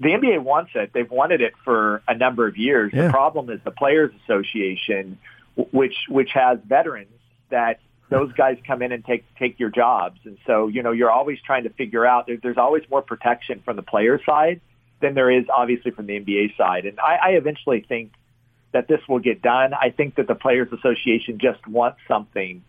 [0.00, 0.90] the NBA wants it.
[0.92, 2.92] They've wanted it for a number of years.
[2.92, 3.06] Yeah.
[3.06, 5.18] The problem is the Players Association,
[5.56, 7.08] which which has veterans
[7.50, 11.10] that those guys come in and take take your jobs, and so you know you're
[11.10, 12.26] always trying to figure out.
[12.26, 14.60] There, there's always more protection from the player side
[15.00, 18.12] than there is obviously from the NBA side, and I, I eventually think
[18.72, 19.72] that this will get done.
[19.72, 22.62] I think that the Players Association just wants something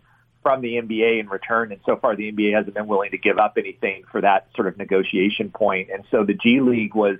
[0.43, 3.39] from the NBA in return, and so far the NBA hasn't been willing to give
[3.39, 5.89] up anything for that sort of negotiation point.
[5.91, 7.17] And so the G League was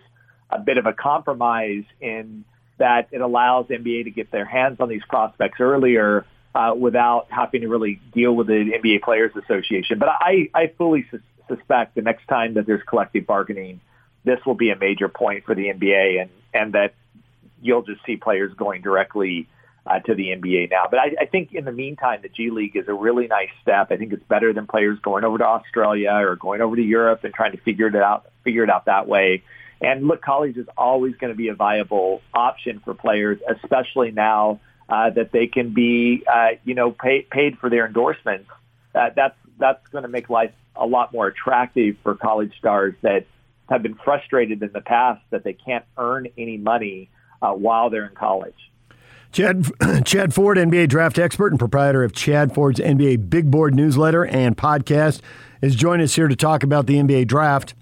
[0.52, 2.46] a bit of a compromise in
[2.78, 7.62] that it allows NBA to get their hands on these prospects earlier uh, without having
[7.62, 10.00] to really deal with the NBA Players Association.
[10.00, 13.82] But I, I fully sus- suspect the next time that there's collective bargaining,
[14.24, 16.96] this will be a major point for the NBA, and and that
[17.62, 19.48] you'll just see players going directly
[19.86, 20.86] uh, to the NBA now.
[20.90, 23.92] But I, I think in the meantime, the G League is a really nice step.
[23.92, 27.24] I think it's better than players going over to Australia or going over to Europe
[27.24, 29.44] and trying to figure it out, figure it out that way.
[29.82, 34.60] And look, college is always going to be a viable option for players, especially now
[34.90, 38.50] uh, that they can be, uh, you know, pay, paid for their endorsements.
[38.94, 43.26] Uh, that's that's going to make life a lot more attractive for college stars that
[43.70, 47.10] have been frustrated in the past that they can't earn any money
[47.42, 48.54] uh, while they're in college.
[49.32, 49.66] Chad,
[50.06, 54.56] Chad Ford, NBA draft expert and proprietor of Chad Ford's NBA Big Board newsletter and
[54.56, 55.22] podcast,
[55.62, 57.74] is joining us here to talk about the NBA draft.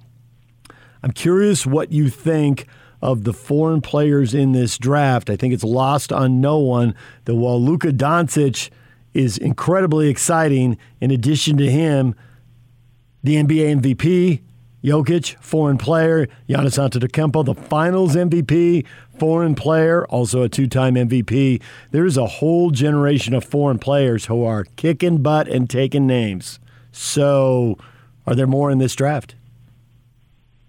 [1.04, 2.66] I'm curious what you think
[3.02, 5.30] of the foreign players in this draft.
[5.30, 8.70] I think it's lost on no one that while Luka Doncic
[9.14, 12.16] is incredibly exciting, in addition to him,
[13.22, 14.42] the NBA MVP,
[14.84, 18.86] Jokic, foreign player, Giannis Antetokounmpo, the Finals MVP,
[19.18, 21.62] foreign player, also a two-time MVP.
[21.92, 26.60] There's a whole generation of foreign players who are kicking butt and taking names.
[26.92, 27.78] So,
[28.26, 29.36] are there more in this draft?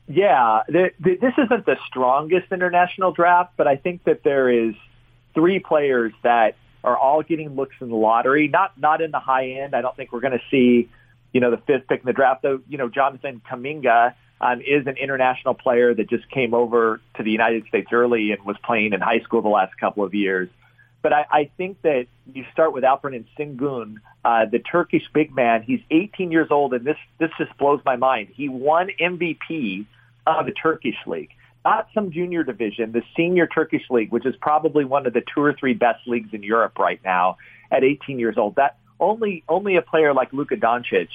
[0.07, 4.75] Yeah, the, the, this isn't the strongest international draft, but I think that there is
[5.35, 8.49] three players that are all getting looks in the lottery.
[8.49, 9.75] Not not in the high end.
[9.75, 10.91] I don't think we're going to see,
[11.33, 12.43] you know, the fifth pick in the draft.
[12.43, 17.23] Though, you know, Jonathan Kuminga um, is an international player that just came over to
[17.23, 20.51] the United States early and was playing in high school the last couple of years.
[21.05, 25.63] But I, I think that you start with Alperen Sengun, uh, the Turkish big man.
[25.63, 28.29] He's 18 years old, and this this just blows my mind.
[28.35, 29.85] He won MVP
[30.27, 31.29] of the Turkish league,
[31.63, 35.43] not some junior division, the senior Turkish league, which is probably one of the two
[35.43, 37.37] or three best leagues in Europe right now.
[37.71, 41.09] At 18 years old, that only only a player like Luka Doncic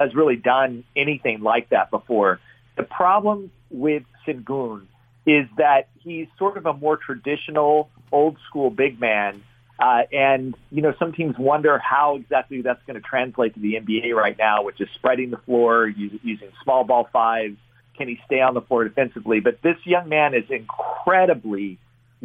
[0.00, 2.40] has really done anything like that before.
[2.76, 4.86] The problem with Sengun
[5.26, 9.42] is that he's sort of a more traditional, old school big man.
[9.78, 13.74] Uh, and, you know, some teams wonder how exactly that's going to translate to the
[13.74, 17.58] NBA right now, which is spreading the floor, using, using small ball fives.
[17.98, 19.40] Can he stay on the floor defensively?
[19.40, 21.78] But this young man is incredibly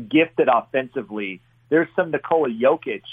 [0.09, 1.41] gifted offensively.
[1.69, 3.03] There's some Nikola Jokic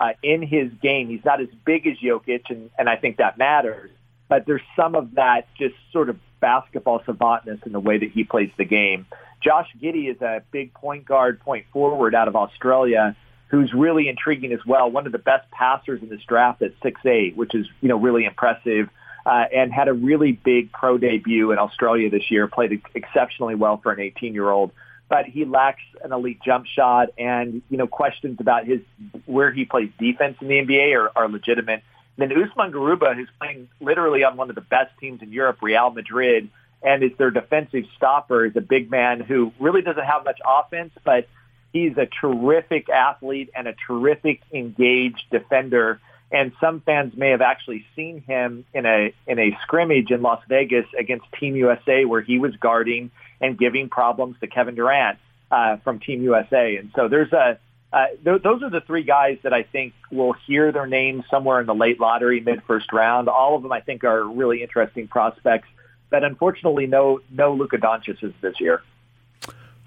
[0.00, 1.08] uh, in his game.
[1.08, 3.90] He's not as big as Jokic, and, and I think that matters.
[4.28, 8.24] But there's some of that just sort of basketball savantness in the way that he
[8.24, 9.06] plays the game.
[9.44, 13.16] Josh Giddey is a big point guard, point forward out of Australia
[13.48, 14.90] who's really intriguing as well.
[14.90, 17.98] One of the best passers in this draft at six eight, which is, you know,
[17.98, 18.88] really impressive.
[19.26, 23.78] Uh, and had a really big pro debut in Australia this year, played exceptionally well
[23.78, 24.70] for an 18 year old
[25.08, 28.80] but he lacks an elite jump shot and, you know, questions about his
[29.26, 31.82] where he plays defense in the NBA are, are legitimate.
[32.16, 35.58] And then Usman Garuba, who's playing literally on one of the best teams in Europe,
[35.62, 36.48] Real Madrid,
[36.84, 40.92] and is their defensive stopper, is a big man who really doesn't have much offense,
[41.02, 41.26] but
[41.72, 46.00] he's a terrific athlete and a terrific engaged defender.
[46.30, 50.42] And some fans may have actually seen him in a in a scrimmage in Las
[50.48, 55.18] Vegas against Team USA, where he was guarding and giving problems to Kevin Durant
[55.50, 56.76] uh, from Team USA.
[56.76, 57.58] And so there's a
[57.94, 61.60] uh, th- those are the three guys that I think will hear their names somewhere
[61.60, 63.28] in the late lottery, mid first round.
[63.28, 65.68] All of them I think are really interesting prospects,
[66.14, 68.82] but unfortunately no no Luka Doncic is this year.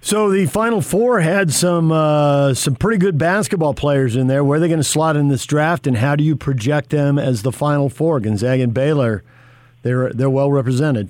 [0.01, 4.43] So the Final Four had some uh, some pretty good basketball players in there.
[4.43, 7.17] Where are they going to slot in this draft, and how do you project them
[7.17, 8.19] as the Final Four?
[8.19, 9.23] Gonzaga and Baylor,
[9.83, 11.09] they're they're well represented.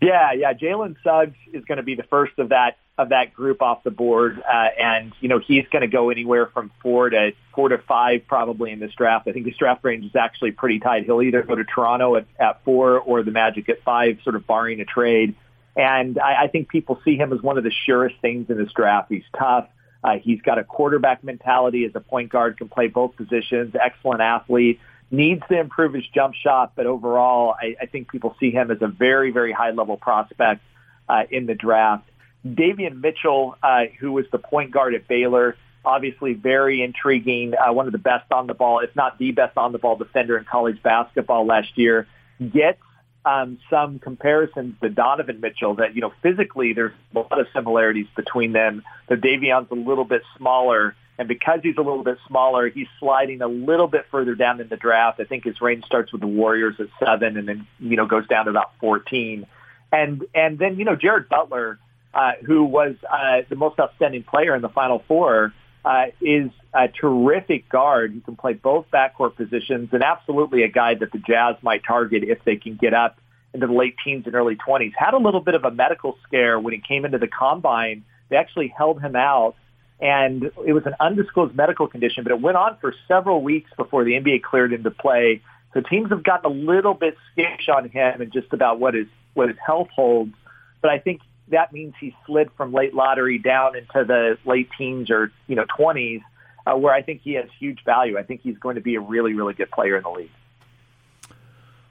[0.00, 0.52] Yeah, yeah.
[0.54, 3.90] Jalen Suggs is going to be the first of that of that group off the
[3.90, 7.78] board, uh, and you know he's going to go anywhere from four to four to
[7.78, 9.28] five probably in this draft.
[9.28, 11.04] I think this draft range is actually pretty tight.
[11.04, 14.46] He'll either go to Toronto at, at four or the Magic at five, sort of
[14.46, 15.34] barring a trade.
[15.74, 18.72] And I, I think people see him as one of the surest things in this
[18.72, 19.10] draft.
[19.10, 19.68] He's tough.
[20.04, 24.20] Uh, he's got a quarterback mentality as a point guard, can play both positions, excellent
[24.20, 24.80] athlete,
[25.12, 28.78] needs to improve his jump shot, but overall, I, I think people see him as
[28.80, 30.62] a very, very high level prospect
[31.08, 32.08] uh, in the draft.
[32.46, 37.86] Davion Mitchell, uh, who was the point guard at Baylor, obviously very intriguing, uh, one
[37.86, 40.44] of the best on the ball, if not the best on the ball defender in
[40.44, 42.06] college basketball last year,
[42.52, 42.80] gets
[43.24, 48.06] um, some comparisons to Donovan Mitchell that, you know, physically there's a lot of similarities
[48.16, 48.82] between them.
[49.08, 53.42] The Davion's a little bit smaller, and because he's a little bit smaller, he's sliding
[53.42, 55.20] a little bit further down in the draft.
[55.20, 58.26] I think his range starts with the Warriors at seven and then, you know, goes
[58.26, 59.46] down to about 14.
[59.92, 61.78] And, and then, you know, Jared Butler,
[62.14, 65.52] uh, who was uh, the most outstanding player in the Final Four,
[65.84, 68.12] uh, is a terrific guard.
[68.12, 72.22] He can play both backcourt positions and absolutely a guy that the Jazz might target
[72.24, 73.18] if they can get up
[73.52, 74.92] into the late teens and early 20s.
[74.96, 78.04] Had a little bit of a medical scare when he came into the combine.
[78.28, 79.56] They actually held him out
[80.00, 84.04] and it was an undisclosed medical condition, but it went on for several weeks before
[84.04, 85.42] the NBA cleared him to play.
[85.74, 89.06] So teams have gotten a little bit skittish on him and just about what his
[89.34, 90.34] what his health holds.
[90.80, 95.10] But I think that means he slid from late lottery down into the late teens
[95.10, 96.22] or you know 20s,
[96.66, 98.18] uh, where I think he has huge value.
[98.18, 100.30] I think he's going to be a really really good player in the league.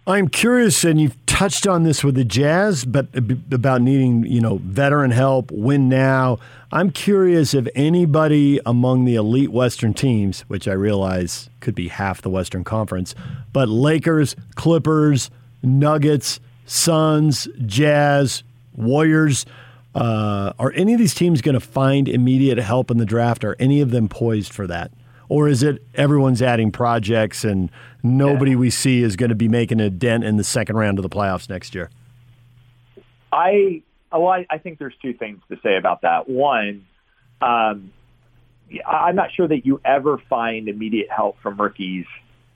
[0.07, 3.07] I'm curious, and you've touched on this with the Jazz, but
[3.51, 6.39] about needing you know veteran help, win now.
[6.71, 12.21] I'm curious if anybody among the elite Western teams, which I realize could be half
[12.21, 13.13] the Western Conference,
[13.53, 15.29] but Lakers, Clippers,
[15.61, 18.43] Nuggets, Suns, Jazz,
[18.81, 19.45] Warriors.
[19.93, 23.43] Uh, are any of these teams going to find immediate help in the draft?
[23.43, 24.91] Are any of them poised for that?
[25.27, 27.71] Or is it everyone's adding projects and
[28.03, 28.57] nobody yeah.
[28.57, 31.09] we see is going to be making a dent in the second round of the
[31.09, 31.89] playoffs next year?
[33.31, 36.27] I well, I, I think there's two things to say about that.
[36.27, 36.85] One,
[37.41, 37.93] um,
[38.85, 42.05] I'm not sure that you ever find immediate help from rookies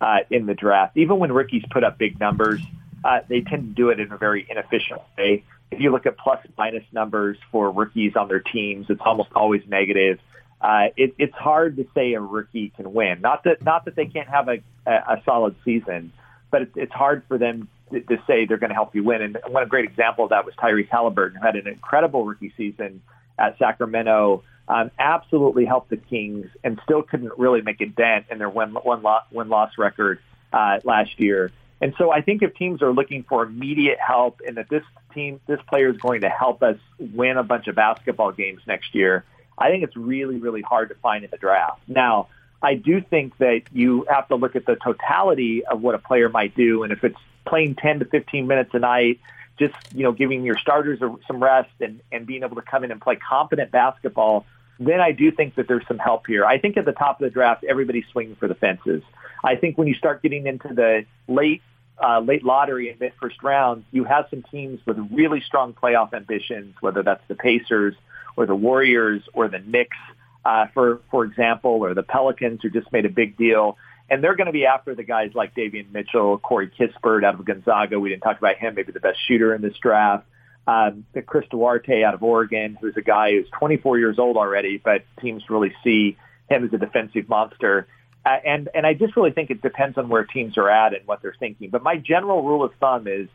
[0.01, 0.97] uh, in the draft.
[0.97, 2.61] Even when rookies put up big numbers,
[3.05, 6.18] uh, they tend to do it in a very inefficient way if you look at
[6.18, 10.20] plus minus numbers for rookies on their teams, it's almost always negative.
[10.61, 13.22] Uh, it, it's hard to say a rookie can win.
[13.22, 16.13] Not that not that they can't have a, a, solid season,
[16.49, 19.22] but it's, it's hard for them to, to say they're going to help you win.
[19.22, 23.01] And one great example of that was Tyrese Halliburton, who had an incredible rookie season
[23.38, 24.43] at Sacramento.
[24.68, 28.70] Um, absolutely helped the Kings, and still couldn't really make a dent in their win
[28.70, 30.20] one loss, win loss record
[30.51, 31.51] uh, last year.
[31.82, 35.41] And so I think if teams are looking for immediate help and that this team,
[35.45, 39.26] this player is going to help us win a bunch of basketball games next year,
[39.57, 41.82] I think it's really, really hard to find in the draft.
[41.88, 42.28] Now,
[42.61, 46.30] I do think that you have to look at the totality of what a player
[46.30, 46.84] might do.
[46.84, 49.19] And if it's playing 10 to 15 minutes a night,
[49.59, 52.91] just, you know, giving your starters some rest and, and being able to come in
[52.91, 54.45] and play competent basketball,
[54.80, 56.45] then I do think that there's some help here.
[56.45, 59.03] I think at the top of the draft, everybody's swinging for the fences.
[59.45, 61.61] I think when you start getting into the late
[62.03, 66.13] uh, late lottery and mid first rounds, you have some teams with really strong playoff
[66.13, 67.95] ambitions, whether that's the Pacers
[68.35, 69.97] or the Warriors or the Knicks,
[70.43, 73.77] uh, for for example, or the Pelicans who just made a big deal.
[74.09, 77.45] And they're going to be after the guys like Davion Mitchell, Corey Kispert out of
[77.45, 77.99] Gonzaga.
[77.99, 80.25] We didn't talk about him, maybe the best shooter in this draft.
[80.67, 85.03] Um, Chris Duarte out of Oregon, who's a guy who's 24 years old already, but
[85.21, 86.17] teams really see
[86.49, 87.87] him as a defensive monster.
[88.26, 91.05] Uh, and and I just really think it depends on where teams are at and
[91.05, 91.69] what they're thinking.
[91.69, 93.28] But my general rule of thumb is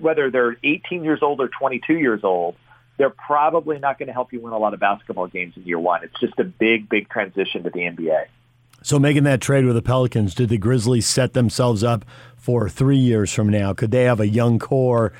[0.00, 2.56] whether they're 18 years old or 22 years old,
[2.96, 5.78] they're probably not going to help you win a lot of basketball games in year
[5.78, 6.02] one.
[6.02, 8.26] It's just a big, big transition to the NBA.
[8.82, 12.04] So making that trade with the Pelicans, did the Grizzlies set themselves up
[12.36, 13.72] for three years from now?
[13.72, 15.12] Could they have a young core?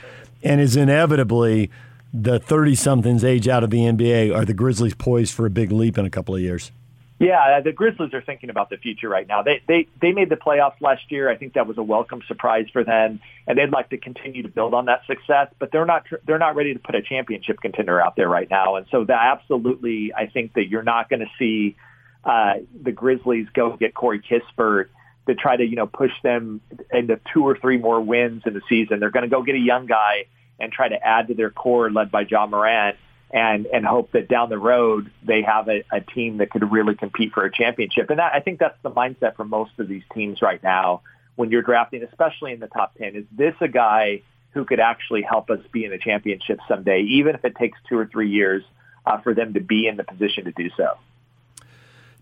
[0.43, 1.71] And is inevitably
[2.13, 4.37] the 30 somethings age out of the NBA?
[4.37, 6.73] Are the Grizzlies poised for a big leap in a couple of years?
[7.21, 9.43] Yeah, the Grizzlies are thinking about the future right now.
[9.43, 11.31] They they they made the playoffs last year.
[11.31, 14.49] I think that was a welcome surprise for them, and they'd like to continue to
[14.49, 15.49] build on that success.
[15.61, 18.75] But they're not they're not ready to put a championship contender out there right now.
[18.77, 21.77] And so that absolutely, I think that you're not going to see
[22.25, 24.87] uh, the Grizzlies go get Corey Kispert
[25.29, 26.61] to try to you know push them
[26.93, 28.99] into two or three more wins in the season.
[28.99, 30.27] They're going to go get a young guy
[30.59, 32.97] and try to add to their core led by Ja Morant
[33.35, 36.95] and and hope that down the road they have a, a team that could really
[36.95, 38.09] compete for a championship.
[38.09, 41.03] And that, I think that's the mindset for most of these teams right now
[41.35, 43.17] when you're drafting, especially in the top ten.
[43.17, 44.23] Is this a guy
[44.53, 47.99] who could actually help us be in a championship someday, even if it takes two
[47.99, 48.63] or three years
[49.05, 50.97] uh, for them to be in the position to do so?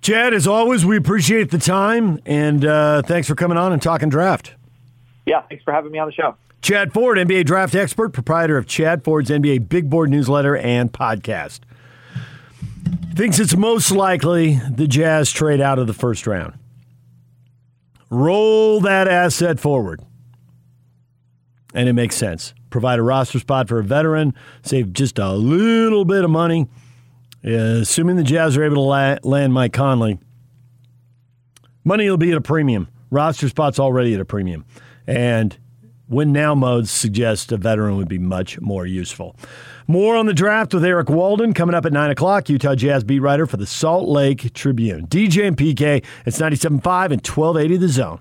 [0.00, 4.08] Chad, as always, we appreciate the time and uh, thanks for coming on and talking
[4.08, 4.54] draft.
[5.26, 6.36] Yeah, thanks for having me on the show.
[6.62, 11.60] Chad Ford, NBA draft expert, proprietor of Chad Ford's NBA Big Board newsletter and podcast.
[13.16, 16.56] Thinks it's most likely the Jazz trade out of the first round.
[18.10, 20.02] Roll that asset forward.
[21.74, 22.54] And it makes sense.
[22.70, 24.32] Provide a roster spot for a veteran,
[24.62, 26.68] save just a little bit of money.
[27.44, 30.20] Uh, assuming the Jazz are able to land Mike Conley,
[31.82, 32.86] money will be at a premium.
[33.10, 34.64] Roster spots already at a premium.
[35.08, 35.58] And
[36.12, 39.34] win now modes suggest a veteran would be much more useful.
[39.86, 42.48] More on the draft with Eric Walden coming up at 9 o'clock.
[42.48, 45.06] Utah Jazz beat writer for the Salt Lake Tribune.
[45.08, 46.72] DJ and PK, it's 97.5
[47.10, 48.20] and 1280 The Zone.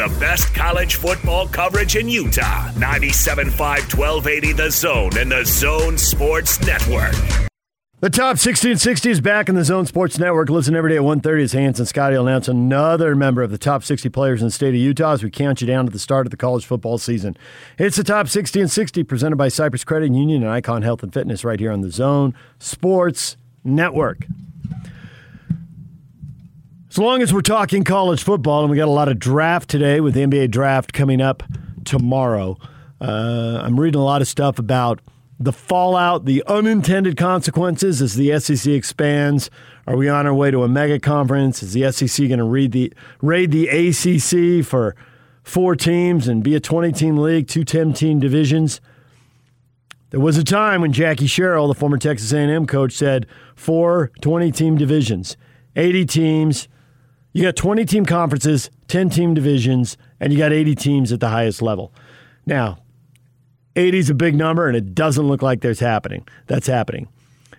[0.01, 2.69] the best college football coverage in Utah.
[2.71, 7.13] 97.5 1280 The Zone and the Zone Sports Network.
[7.99, 10.49] The top 60 and 60 is back in the Zone Sports Network.
[10.49, 13.83] Listen every day at 1.30 as Hans and Scotty announce another member of the top
[13.83, 16.25] 60 players in the state of Utah as we count you down to the start
[16.25, 17.37] of the college football season.
[17.77, 21.13] It's the top 60 and 60 presented by Cyprus Credit Union and Icon Health and
[21.13, 24.25] Fitness right here on the Zone Sports Network.
[26.91, 30.01] As long as we're talking college football, and we got a lot of draft today
[30.01, 31.41] with the NBA draft coming up
[31.85, 32.57] tomorrow,
[32.99, 34.99] uh, I'm reading a lot of stuff about
[35.39, 39.49] the fallout, the unintended consequences as the SEC expands.
[39.87, 41.63] Are we on our way to a mega conference?
[41.63, 44.93] Is the SEC going to the raid the ACC for
[45.43, 48.81] four teams and be a 20 team league, two 10 team divisions?
[50.09, 54.51] There was a time when Jackie Sherrill, the former Texas A&M coach, said four 20
[54.51, 55.37] team divisions,
[55.77, 56.67] 80 teams,
[57.33, 61.29] you got 20 team conferences, 10 team divisions, and you got 80 teams at the
[61.29, 61.93] highest level.
[62.45, 62.79] Now,
[63.75, 66.27] 80 is a big number, and it doesn't look like there's happening.
[66.47, 67.07] That's happening.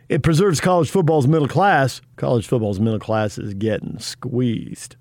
[0.09, 2.03] It preserves college football's middle class.
[2.17, 4.97] College football's middle class is getting squeezed.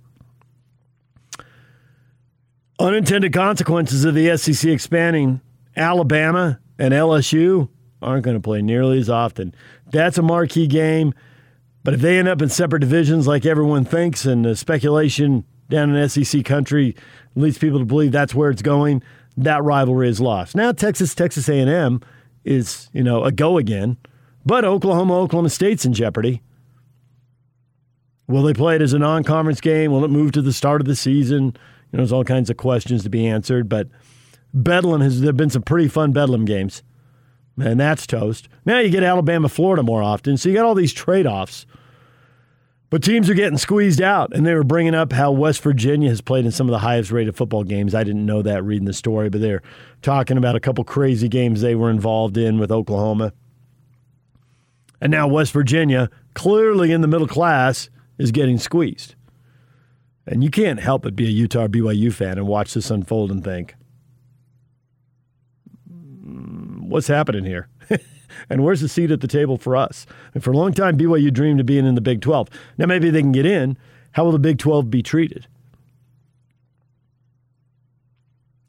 [2.79, 5.41] Unintended consequences of the SEC expanding.
[5.75, 7.69] Alabama and LSU
[8.01, 9.53] aren't going to play nearly as often.
[9.91, 11.13] That's a marquee game.
[11.83, 15.95] But if they end up in separate divisions like everyone thinks, and the speculation down
[15.95, 16.95] in SEC country
[17.35, 19.01] leads people to believe that's where it's going,
[19.37, 20.55] that rivalry is lost.
[20.55, 22.01] Now Texas Texas A&M
[22.43, 23.97] is you know a go again,
[24.45, 26.41] but Oklahoma Oklahoma State's in jeopardy.
[28.27, 29.91] Will they play it as a non-conference game?
[29.91, 31.45] Will it move to the start of the season?
[31.45, 33.89] You know, there's all kinds of questions to be answered, but
[34.53, 36.83] Bedlam has there been some pretty fun Bedlam games
[37.57, 38.49] and that's toast.
[38.65, 41.65] Now you get Alabama, Florida more often, so you got all these trade offs.
[42.89, 46.19] But teams are getting squeezed out, and they were bringing up how West Virginia has
[46.19, 47.95] played in some of the highest rated football games.
[47.95, 49.61] I didn't know that reading the story, but they're
[50.01, 53.31] talking about a couple crazy games they were involved in with Oklahoma.
[54.99, 59.15] And now West Virginia, clearly in the middle class, is getting squeezed.
[60.27, 63.41] And you can't help but be a Utah BYU fan and watch this unfold and
[63.41, 63.75] think,
[66.91, 67.67] what's happening here?
[68.49, 70.05] and where's the seat at the table for us?
[70.33, 72.49] And for a long time, BYU dreamed of being in the Big 12.
[72.77, 73.77] Now, maybe they can get in.
[74.11, 75.47] How will the Big 12 be treated?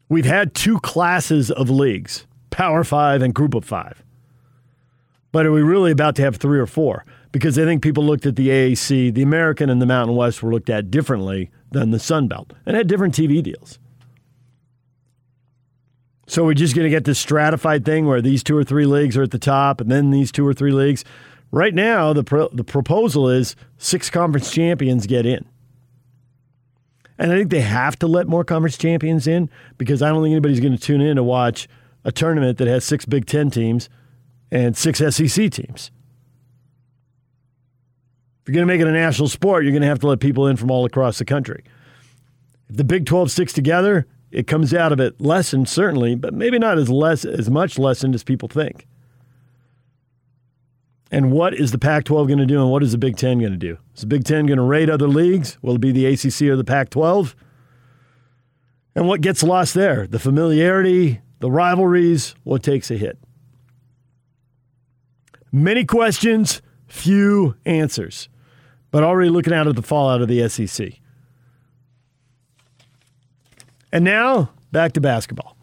[0.09, 4.03] We've had two classes of leagues Power Five and Group of Five.
[5.33, 7.07] But are we really about to have three or four?
[7.33, 10.53] Because I think people looked at the AAC, the American and the Mountain West were
[10.53, 13.79] looked at differently than the Sun Belt and had different TV deals.
[16.27, 19.17] So we're just going to get this stratified thing where these two or three leagues
[19.17, 21.05] are at the top, and then these two or three leagues.
[21.51, 25.45] Right now, the pro- the proposal is six conference champions get in,
[27.19, 30.33] and I think they have to let more conference champions in because I don't think
[30.33, 31.69] anybody's going to tune in to watch
[32.05, 33.91] a tournament that has six Big Ten teams
[34.51, 35.91] and six SEC teams.
[38.43, 40.21] If you're going to make it a national sport, you're going to have to let
[40.21, 41.63] people in from all across the country.
[42.69, 46.59] If the Big 12 sticks together, it comes out of it lessened, certainly, but maybe
[46.59, 48.87] not as less as much lessened as people think.
[51.11, 53.39] And what is the Pac 12 going to do, and what is the Big Ten
[53.39, 53.77] going to do?
[53.95, 55.59] Is the Big Ten going to raid other leagues?
[55.61, 57.37] Will it be the ACC or the Pac 12?
[58.95, 60.07] And what gets lost there?
[60.07, 63.19] The familiarity, the rivalries, what takes a hit?
[65.53, 68.31] Many questions, few answers,
[68.91, 71.02] but already looking out at the fallout of the SEC.
[73.93, 75.57] And now back to basketball.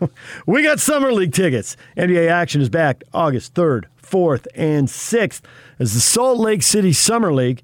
[0.46, 1.76] we got Summer League tickets.
[1.96, 5.40] NBA action is back August 3rd, 4th, and 6th
[5.78, 7.62] as the Salt Lake City Summer League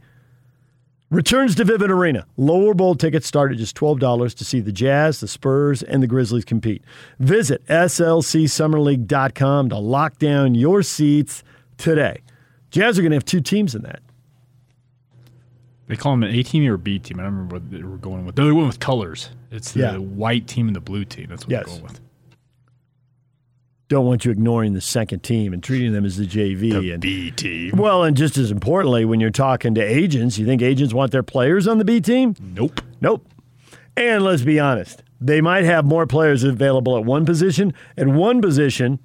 [1.10, 2.26] returns to Vivint Arena.
[2.36, 6.06] Lower bowl tickets start at just $12 to see the Jazz, the Spurs, and the
[6.06, 6.82] Grizzlies compete.
[7.18, 11.42] Visit slcsummerleague.com to lock down your seats
[11.76, 12.22] today.
[12.70, 14.00] Jazz are going to have two teams in that.
[15.88, 17.20] They call them an A team or a B team.
[17.20, 18.34] I don't remember what they were going with.
[18.36, 19.30] They went with colors.
[19.52, 19.96] It's the Yeah.
[19.98, 21.26] white team and the blue team.
[21.28, 21.64] That's what Yes.
[21.66, 22.00] they're going with.
[23.88, 26.72] Don't want you ignoring the second team and treating them as the JV.
[26.72, 27.76] The and, B team.
[27.76, 31.22] Well, and just as importantly, when you're talking to agents, you think agents want their
[31.22, 32.34] players on the B team?
[32.40, 32.80] Nope.
[33.00, 33.24] Nope.
[33.96, 37.72] And let's be honest, they might have more players available at one position.
[37.96, 38.98] At one position,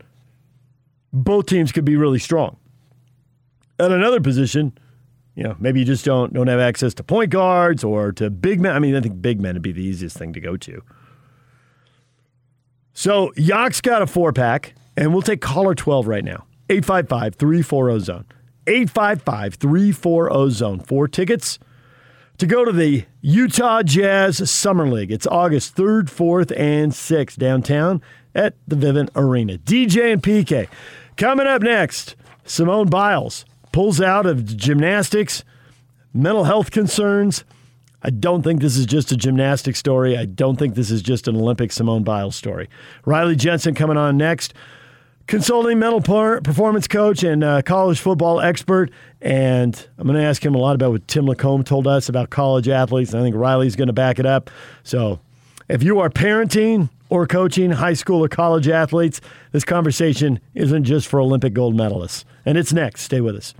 [1.13, 2.57] both teams could be really strong.
[3.79, 4.73] At another position,
[5.36, 8.59] you know, maybe you just don't don't have access to point guards or to big
[8.59, 8.75] men.
[8.75, 10.84] I mean, I think big men would be the easiest thing to go to.
[12.93, 16.45] So Yock's got a four pack, and we'll take caller 12 right now.
[16.69, 18.25] 855 340 zone.
[18.67, 20.79] 855 340 zone.
[20.79, 21.59] Four tickets
[22.38, 25.11] to go to the Utah Jazz Summer League.
[25.11, 28.01] It's August 3rd, 4th, and 6th downtown
[28.36, 29.57] at the Vivint Arena.
[29.57, 30.67] DJ and PK.
[31.17, 32.15] Coming up next,
[32.45, 35.43] Simone Biles pulls out of gymnastics,
[36.13, 37.43] mental health concerns.
[38.03, 40.17] I don't think this is just a gymnastics story.
[40.17, 42.67] I don't think this is just an Olympic Simone Biles story.
[43.05, 44.53] Riley Jensen coming on next
[45.28, 46.01] consulting mental
[46.41, 48.91] performance coach and uh, college football expert.
[49.22, 52.30] And I'm going to ask him a lot about what Tim LaComb told us about
[52.32, 53.13] college athletes.
[53.13, 54.49] I think Riley's going to back it up.
[54.84, 55.19] So
[55.72, 59.22] if you are parenting or coaching high school or college athletes,
[59.53, 62.26] this conversation isn't just for Olympic gold medalists.
[62.45, 63.03] And it's next.
[63.03, 63.53] Stay with us.